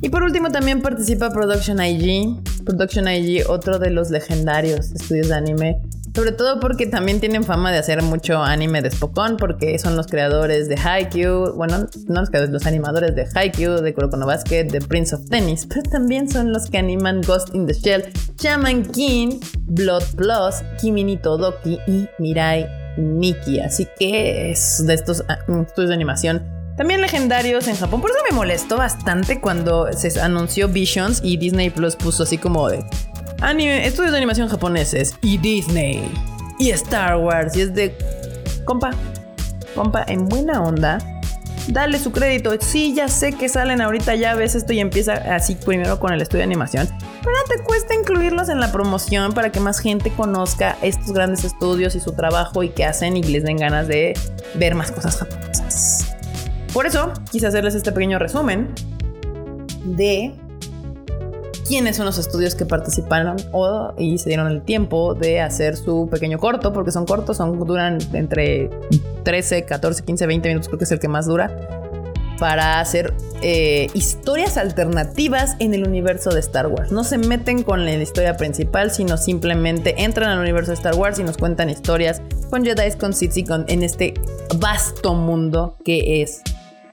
Y 0.01 0.09
por 0.09 0.23
último 0.23 0.51
también 0.51 0.81
participa 0.81 1.31
Production 1.31 1.81
IG. 1.81 2.41
Production 2.65 3.07
IG, 3.07 3.49
otro 3.49 3.79
de 3.79 3.89
los 3.89 4.11
legendarios 4.11 4.91
estudios 4.91 5.29
de 5.29 5.35
anime. 5.35 5.81
Sobre 6.15 6.31
todo 6.31 6.61
porque 6.61 6.87
también 6.87 7.19
tienen 7.19 7.43
fama 7.43 7.73
de 7.73 7.77
hacer 7.77 8.01
mucho 8.01 8.41
anime 8.41 8.81
de 8.81 8.89
Spokon, 8.89 9.35
porque 9.35 9.77
son 9.77 9.97
los 9.97 10.07
creadores 10.07 10.69
de 10.69 10.77
Haikyuu, 10.77 11.53
bueno, 11.55 11.87
no 12.07 12.21
los 12.21 12.29
creadores, 12.29 12.53
los 12.53 12.65
animadores 12.65 13.13
de 13.15 13.27
Haikyuu, 13.35 13.81
de 13.81 13.93
Kuroko 13.93 14.15
no 14.15 14.25
Basket, 14.25 14.63
de 14.63 14.79
Prince 14.79 15.13
of 15.13 15.29
Tennis, 15.29 15.65
pero 15.65 15.83
también 15.83 16.31
son 16.31 16.53
los 16.53 16.69
que 16.69 16.77
animan 16.77 17.19
Ghost 17.21 17.53
in 17.53 17.67
the 17.67 17.73
Shell, 17.73 18.05
Shaman 18.37 18.85
King, 18.93 19.41
Blood 19.63 20.03
Plus, 20.15 20.63
Kimi 20.79 21.03
ni 21.03 21.17
Todoki 21.17 21.79
y 21.85 22.07
Mirai 22.17 22.65
Nikki. 22.97 23.59
Así 23.59 23.85
que 23.99 24.51
es 24.51 24.85
de 24.87 24.93
estos 24.93 25.21
ah, 25.27 25.39
estudios 25.49 25.89
de 25.89 25.95
animación 25.95 26.55
también 26.77 27.01
legendarios 27.01 27.67
en 27.67 27.75
Japón. 27.75 28.01
Por 28.01 28.11
eso 28.11 28.19
me 28.29 28.35
molestó 28.35 28.77
bastante 28.77 29.39
cuando 29.39 29.91
se 29.93 30.19
anunció 30.19 30.67
Visions 30.67 31.21
y 31.23 31.37
Disney 31.37 31.69
Plus 31.69 31.95
puso 31.95 32.23
así 32.23 32.37
como 32.37 32.69
de 32.69 32.85
anime, 33.41 33.85
estudios 33.85 34.11
de 34.11 34.17
animación 34.17 34.47
japoneses 34.47 35.15
y 35.21 35.37
Disney 35.37 36.11
y 36.59 36.71
Star 36.71 37.17
Wars. 37.17 37.55
Y 37.55 37.61
es 37.61 37.73
de 37.73 37.95
compa, 38.65 38.91
compa, 39.75 40.05
en 40.07 40.25
buena 40.25 40.61
onda 40.61 40.99
dale 41.67 41.99
su 41.99 42.11
crédito. 42.11 42.51
Sí, 42.59 42.93
ya 42.95 43.07
sé 43.07 43.33
que 43.33 43.49
salen 43.49 43.81
ahorita, 43.81 44.15
ya 44.15 44.35
ves 44.35 44.55
esto 44.55 44.73
y 44.73 44.79
empieza 44.79 45.13
así 45.35 45.55
primero 45.55 45.99
con 45.99 46.13
el 46.13 46.21
estudio 46.21 46.39
de 46.39 46.45
animación. 46.45 46.87
Pero 47.23 47.35
te 47.47 47.63
cuesta 47.63 47.93
incluirlos 47.95 48.49
en 48.49 48.59
la 48.59 48.71
promoción 48.71 49.33
para 49.33 49.51
que 49.51 49.59
más 49.59 49.79
gente 49.79 50.11
conozca 50.11 50.77
estos 50.81 51.11
grandes 51.11 51.43
estudios 51.43 51.95
y 51.95 51.99
su 51.99 52.13
trabajo 52.13 52.63
y 52.63 52.69
qué 52.69 52.85
hacen 52.85 53.17
y 53.17 53.23
les 53.23 53.43
den 53.43 53.57
ganas 53.57 53.87
de 53.87 54.13
ver 54.55 54.75
más 54.75 54.91
cosas 54.91 55.17
japonesas. 55.17 56.15
Por 56.73 56.85
eso 56.85 57.13
quise 57.31 57.47
hacerles 57.47 57.73
este 57.73 57.91
pequeño 57.91 58.19
resumen 58.19 58.73
de 59.83 60.33
quiénes 61.67 61.97
son 61.97 62.05
los 62.05 62.17
estudios 62.17 62.55
que 62.55 62.65
participaron 62.65 63.37
o, 63.51 63.93
y 63.97 64.17
se 64.17 64.29
dieron 64.29 64.47
el 64.47 64.61
tiempo 64.61 65.15
de 65.15 65.41
hacer 65.41 65.75
su 65.75 66.07
pequeño 66.09 66.37
corto, 66.37 66.71
porque 66.73 66.91
son 66.91 67.05
cortos, 67.05 67.37
son, 67.37 67.59
duran 67.65 67.97
entre 68.13 68.69
13, 69.23 69.65
14, 69.65 70.03
15, 70.03 70.27
20 70.27 70.49
minutos, 70.49 70.67
creo 70.67 70.77
que 70.77 70.85
es 70.85 70.91
el 70.91 70.99
que 70.99 71.07
más 71.07 71.25
dura, 71.25 71.51
para 72.39 72.79
hacer 72.79 73.13
eh, 73.41 73.87
historias 73.93 74.57
alternativas 74.57 75.55
en 75.59 75.73
el 75.73 75.87
universo 75.87 76.31
de 76.31 76.39
Star 76.41 76.67
Wars. 76.67 76.91
No 76.91 77.03
se 77.03 77.17
meten 77.17 77.63
con 77.63 77.85
la 77.85 77.93
historia 77.93 78.35
principal, 78.37 78.91
sino 78.91 79.17
simplemente 79.17 80.03
entran 80.03 80.29
al 80.29 80.39
universo 80.39 80.71
de 80.71 80.75
Star 80.75 80.95
Wars 80.95 81.17
y 81.19 81.23
nos 81.23 81.37
cuentan 81.37 81.69
historias 81.69 82.21
con 82.49 82.65
Jedi, 82.65 82.91
con 82.97 83.13
Sith 83.13 83.37
y 83.37 83.43
con, 83.43 83.65
en 83.67 83.83
este 83.83 84.13
vasto 84.59 85.13
mundo 85.13 85.77
que 85.83 86.21
es 86.21 86.41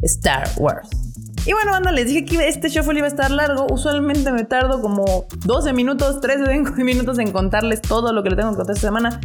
Star 0.01 0.49
Wars. 0.57 1.02
Y 1.45 1.53
bueno, 1.53 1.73
banda, 1.73 1.91
les 1.91 2.07
dije 2.07 2.25
que 2.25 2.47
este 2.47 2.69
shuffle 2.69 2.99
iba 2.99 3.07
a 3.07 3.11
estar 3.11 3.31
largo. 3.33 3.67
Usualmente 3.69 4.31
me 4.31 4.45
tardo 4.45 4.81
como 4.81 5.27
12 5.45 5.73
minutos, 5.73 6.21
13 6.21 6.63
minutos 6.85 7.19
en 7.19 7.33
contarles 7.33 7.83
todo 7.83 8.13
lo 8.13 8.23
que 8.23 8.31
le 8.31 8.37
tengo 8.37 8.51
que 8.53 8.59
contar 8.59 8.77
esta 8.77 8.89
semana. 8.89 9.21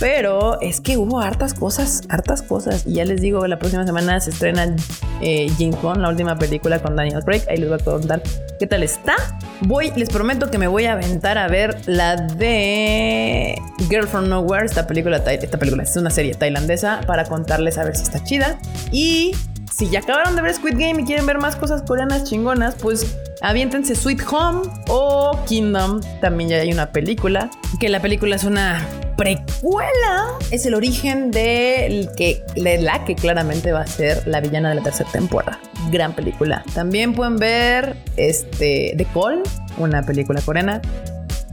Pero 0.00 0.60
es 0.60 0.80
que 0.80 0.96
hubo 0.96 1.20
hartas 1.20 1.52
cosas, 1.52 2.02
hartas 2.08 2.40
cosas. 2.42 2.86
Y 2.86 2.94
ya 2.94 3.04
les 3.04 3.20
digo, 3.20 3.46
la 3.46 3.58
próxima 3.58 3.84
semana 3.84 4.18
se 4.20 4.30
estrena 4.30 4.76
eh, 5.20 5.50
Jim 5.58 5.74
la 5.82 6.08
última 6.08 6.38
película 6.38 6.78
con 6.80 6.96
Daniel 6.96 7.22
Craig. 7.24 7.42
Ahí 7.50 7.58
les 7.58 7.68
voy 7.68 7.78
a 7.78 7.84
contar 7.84 8.22
qué 8.58 8.66
tal 8.66 8.82
está. 8.82 9.16
Voy, 9.62 9.92
les 9.96 10.08
prometo 10.08 10.50
que 10.50 10.56
me 10.56 10.68
voy 10.68 10.86
a 10.86 10.92
aventar 10.92 11.36
a 11.36 11.48
ver 11.48 11.82
la 11.86 12.16
de 12.16 13.60
Girl 13.90 14.06
from 14.06 14.28
Nowhere, 14.28 14.64
esta 14.64 14.86
película, 14.86 15.18
esta 15.18 15.58
película 15.58 15.82
es 15.82 15.96
una 15.96 16.10
serie 16.10 16.34
tailandesa 16.34 17.00
para 17.06 17.24
contarles 17.24 17.76
a 17.76 17.84
ver 17.84 17.96
si 17.96 18.04
está 18.04 18.22
chida. 18.22 18.58
Y 18.92 19.32
si 19.78 19.88
ya 19.88 20.00
acabaron 20.00 20.34
de 20.34 20.42
ver 20.42 20.52
Squid 20.52 20.76
Game 20.76 21.02
y 21.02 21.04
quieren 21.04 21.24
ver 21.24 21.38
más 21.38 21.54
cosas 21.54 21.82
coreanas 21.82 22.24
chingonas, 22.24 22.74
pues 22.74 23.16
aviéntense 23.40 23.94
Sweet 23.94 24.22
Home 24.28 24.68
o 24.88 25.38
Kingdom. 25.46 26.00
También 26.20 26.50
ya 26.50 26.56
hay 26.56 26.72
una 26.72 26.90
película. 26.90 27.48
Que 27.78 27.88
la 27.88 28.00
película 28.00 28.34
es 28.34 28.42
una 28.42 28.84
precuela. 29.16 30.32
Es 30.50 30.66
el 30.66 30.74
origen 30.74 31.30
de, 31.30 32.08
que, 32.16 32.42
la 32.56 33.04
que 33.04 33.14
claramente 33.14 33.70
va 33.70 33.82
a 33.82 33.86
ser 33.86 34.26
la 34.26 34.40
villana 34.40 34.70
de 34.70 34.74
la 34.74 34.82
tercera 34.82 35.08
temporada. 35.12 35.60
Gran 35.92 36.12
película. 36.12 36.64
También 36.74 37.14
pueden 37.14 37.36
ver 37.36 37.94
este, 38.16 38.94
The 38.96 39.06
Call, 39.14 39.44
una 39.76 40.02
película 40.02 40.40
coreana 40.40 40.82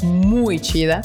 muy 0.02 0.60
chida 0.60 1.04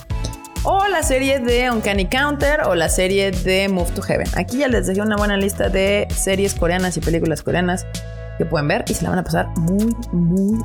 o 0.63 0.87
la 0.89 1.03
serie 1.03 1.41
de 1.41 1.71
Uncanny 1.71 2.07
Counter 2.07 2.63
o 2.67 2.75
la 2.75 2.89
serie 2.89 3.31
de 3.31 3.69
Move 3.69 3.91
to 3.93 4.03
Heaven. 4.03 4.27
Aquí 4.37 4.59
ya 4.59 4.69
les 4.69 4.87
dejé 4.87 5.01
una 5.01 5.17
buena 5.17 5.37
lista 5.37 5.69
de 5.69 6.07
series 6.15 6.55
coreanas 6.55 6.97
y 6.97 7.01
películas 7.01 7.43
coreanas 7.43 7.87
que 8.39 8.45
pueden 8.45 8.69
ver 8.69 8.85
y 8.89 8.95
se 8.95 9.05
la 9.05 9.11
van 9.11 9.19
a 9.21 9.25
pasar 9.25 9.49
muy, 9.59 9.95
muy 10.13 10.59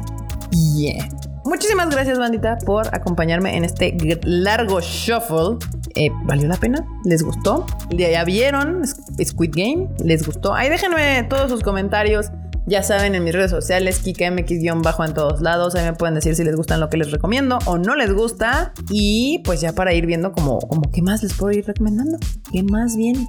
bien. 0.52 1.10
Muchísimas 1.46 1.90
gracias, 1.90 2.18
bandita, 2.18 2.58
por 2.66 2.94
acompañarme 2.94 3.56
en 3.56 3.64
este 3.64 3.96
largo 4.24 4.82
shuffle. 4.82 5.58
Eh, 5.94 6.10
¿Valió 6.24 6.48
la 6.48 6.58
pena? 6.58 6.86
¿Les 7.06 7.22
gustó? 7.22 7.66
¿Ya 7.92 8.24
vieron 8.24 8.82
Squid 8.86 9.52
Game? 9.56 9.88
¿Les 10.04 10.26
gustó? 10.26 10.54
Ahí 10.54 10.70
déjenme 10.70 11.24
todos 11.30 11.52
sus 11.52 11.62
comentarios 11.62 12.32
ya 12.67 12.82
saben, 12.82 13.13
en 13.15 13.23
mis 13.23 13.34
redes 13.34 13.51
sociales, 13.51 13.99
KikaMX-bajo 13.99 15.06
en 15.06 15.13
todos 15.13 15.41
lados. 15.41 15.75
Ahí 15.75 15.86
me 15.86 15.93
pueden 15.93 16.15
decir 16.15 16.36
si 16.36 16.43
les 16.43 16.56
gustan 16.56 16.80
lo 16.80 16.89
que 16.89 16.97
les 16.97 17.12
recomiendo 17.12 17.60
o 17.65 17.78
no 17.78 17.95
les 17.95 18.12
gusta. 18.12 18.73
Y 18.89 19.41
pues 19.45 19.62
ya 19.62 19.73
para 19.73 19.93
ir 19.93 20.06
viendo 20.06 20.32
como, 20.32 20.60
como 20.60 20.89
qué 20.91 21.01
más 21.01 21.21
les 21.21 21.34
puedo 21.34 21.56
ir 21.58 21.65
recomendando. 21.65 22.17
¿Qué 22.51 22.63
más 22.63 22.95
viene? 22.95 23.28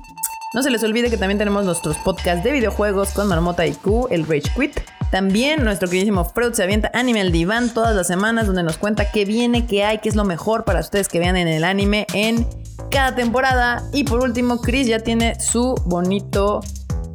No 0.54 0.62
se 0.62 0.70
les 0.70 0.82
olvide 0.84 1.10
que 1.10 1.18
también 1.18 1.38
tenemos 1.38 1.64
nuestros 1.64 1.98
podcasts 1.98 2.42
de 2.42 2.52
videojuegos 2.52 3.10
con 3.10 3.28
Marmota 3.28 3.64
Q, 3.82 4.08
el 4.10 4.26
Rage 4.26 4.50
Quit. 4.56 4.80
También 5.10 5.62
nuestro 5.62 5.88
queridísimo 5.88 6.24
Freud 6.24 6.54
se 6.54 6.62
avienta 6.62 6.90
Anime 6.94 7.20
al 7.20 7.30
Diván 7.30 7.70
todas 7.70 7.94
las 7.94 8.06
semanas 8.06 8.46
donde 8.46 8.62
nos 8.62 8.76
cuenta 8.76 9.12
qué 9.12 9.24
viene, 9.24 9.66
qué 9.66 9.84
hay, 9.84 9.98
qué 9.98 10.08
es 10.08 10.16
lo 10.16 10.24
mejor 10.24 10.64
para 10.64 10.80
ustedes 10.80 11.08
que 11.08 11.18
vean 11.20 11.36
en 11.36 11.46
el 11.46 11.62
anime 11.62 12.06
en 12.14 12.46
cada 12.90 13.14
temporada. 13.14 13.82
Y 13.92 14.04
por 14.04 14.20
último, 14.20 14.60
Chris 14.60 14.86
ya 14.86 15.00
tiene 15.00 15.38
su 15.38 15.74
bonito 15.84 16.60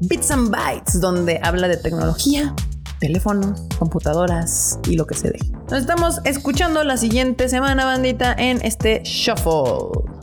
Bits 0.01 0.31
and 0.31 0.49
Bytes, 0.49 0.99
donde 0.99 1.39
habla 1.43 1.67
de 1.67 1.77
tecnología, 1.77 2.55
teléfonos, 2.99 3.61
computadoras 3.77 4.79
y 4.87 4.95
lo 4.95 5.05
que 5.05 5.13
se 5.13 5.29
deje. 5.29 5.51
Nos 5.69 5.81
estamos 5.81 6.21
escuchando 6.25 6.83
la 6.83 6.97
siguiente 6.97 7.47
semana, 7.49 7.85
bandita, 7.85 8.33
en 8.33 8.65
este 8.65 9.03
Shuffle. 9.03 10.20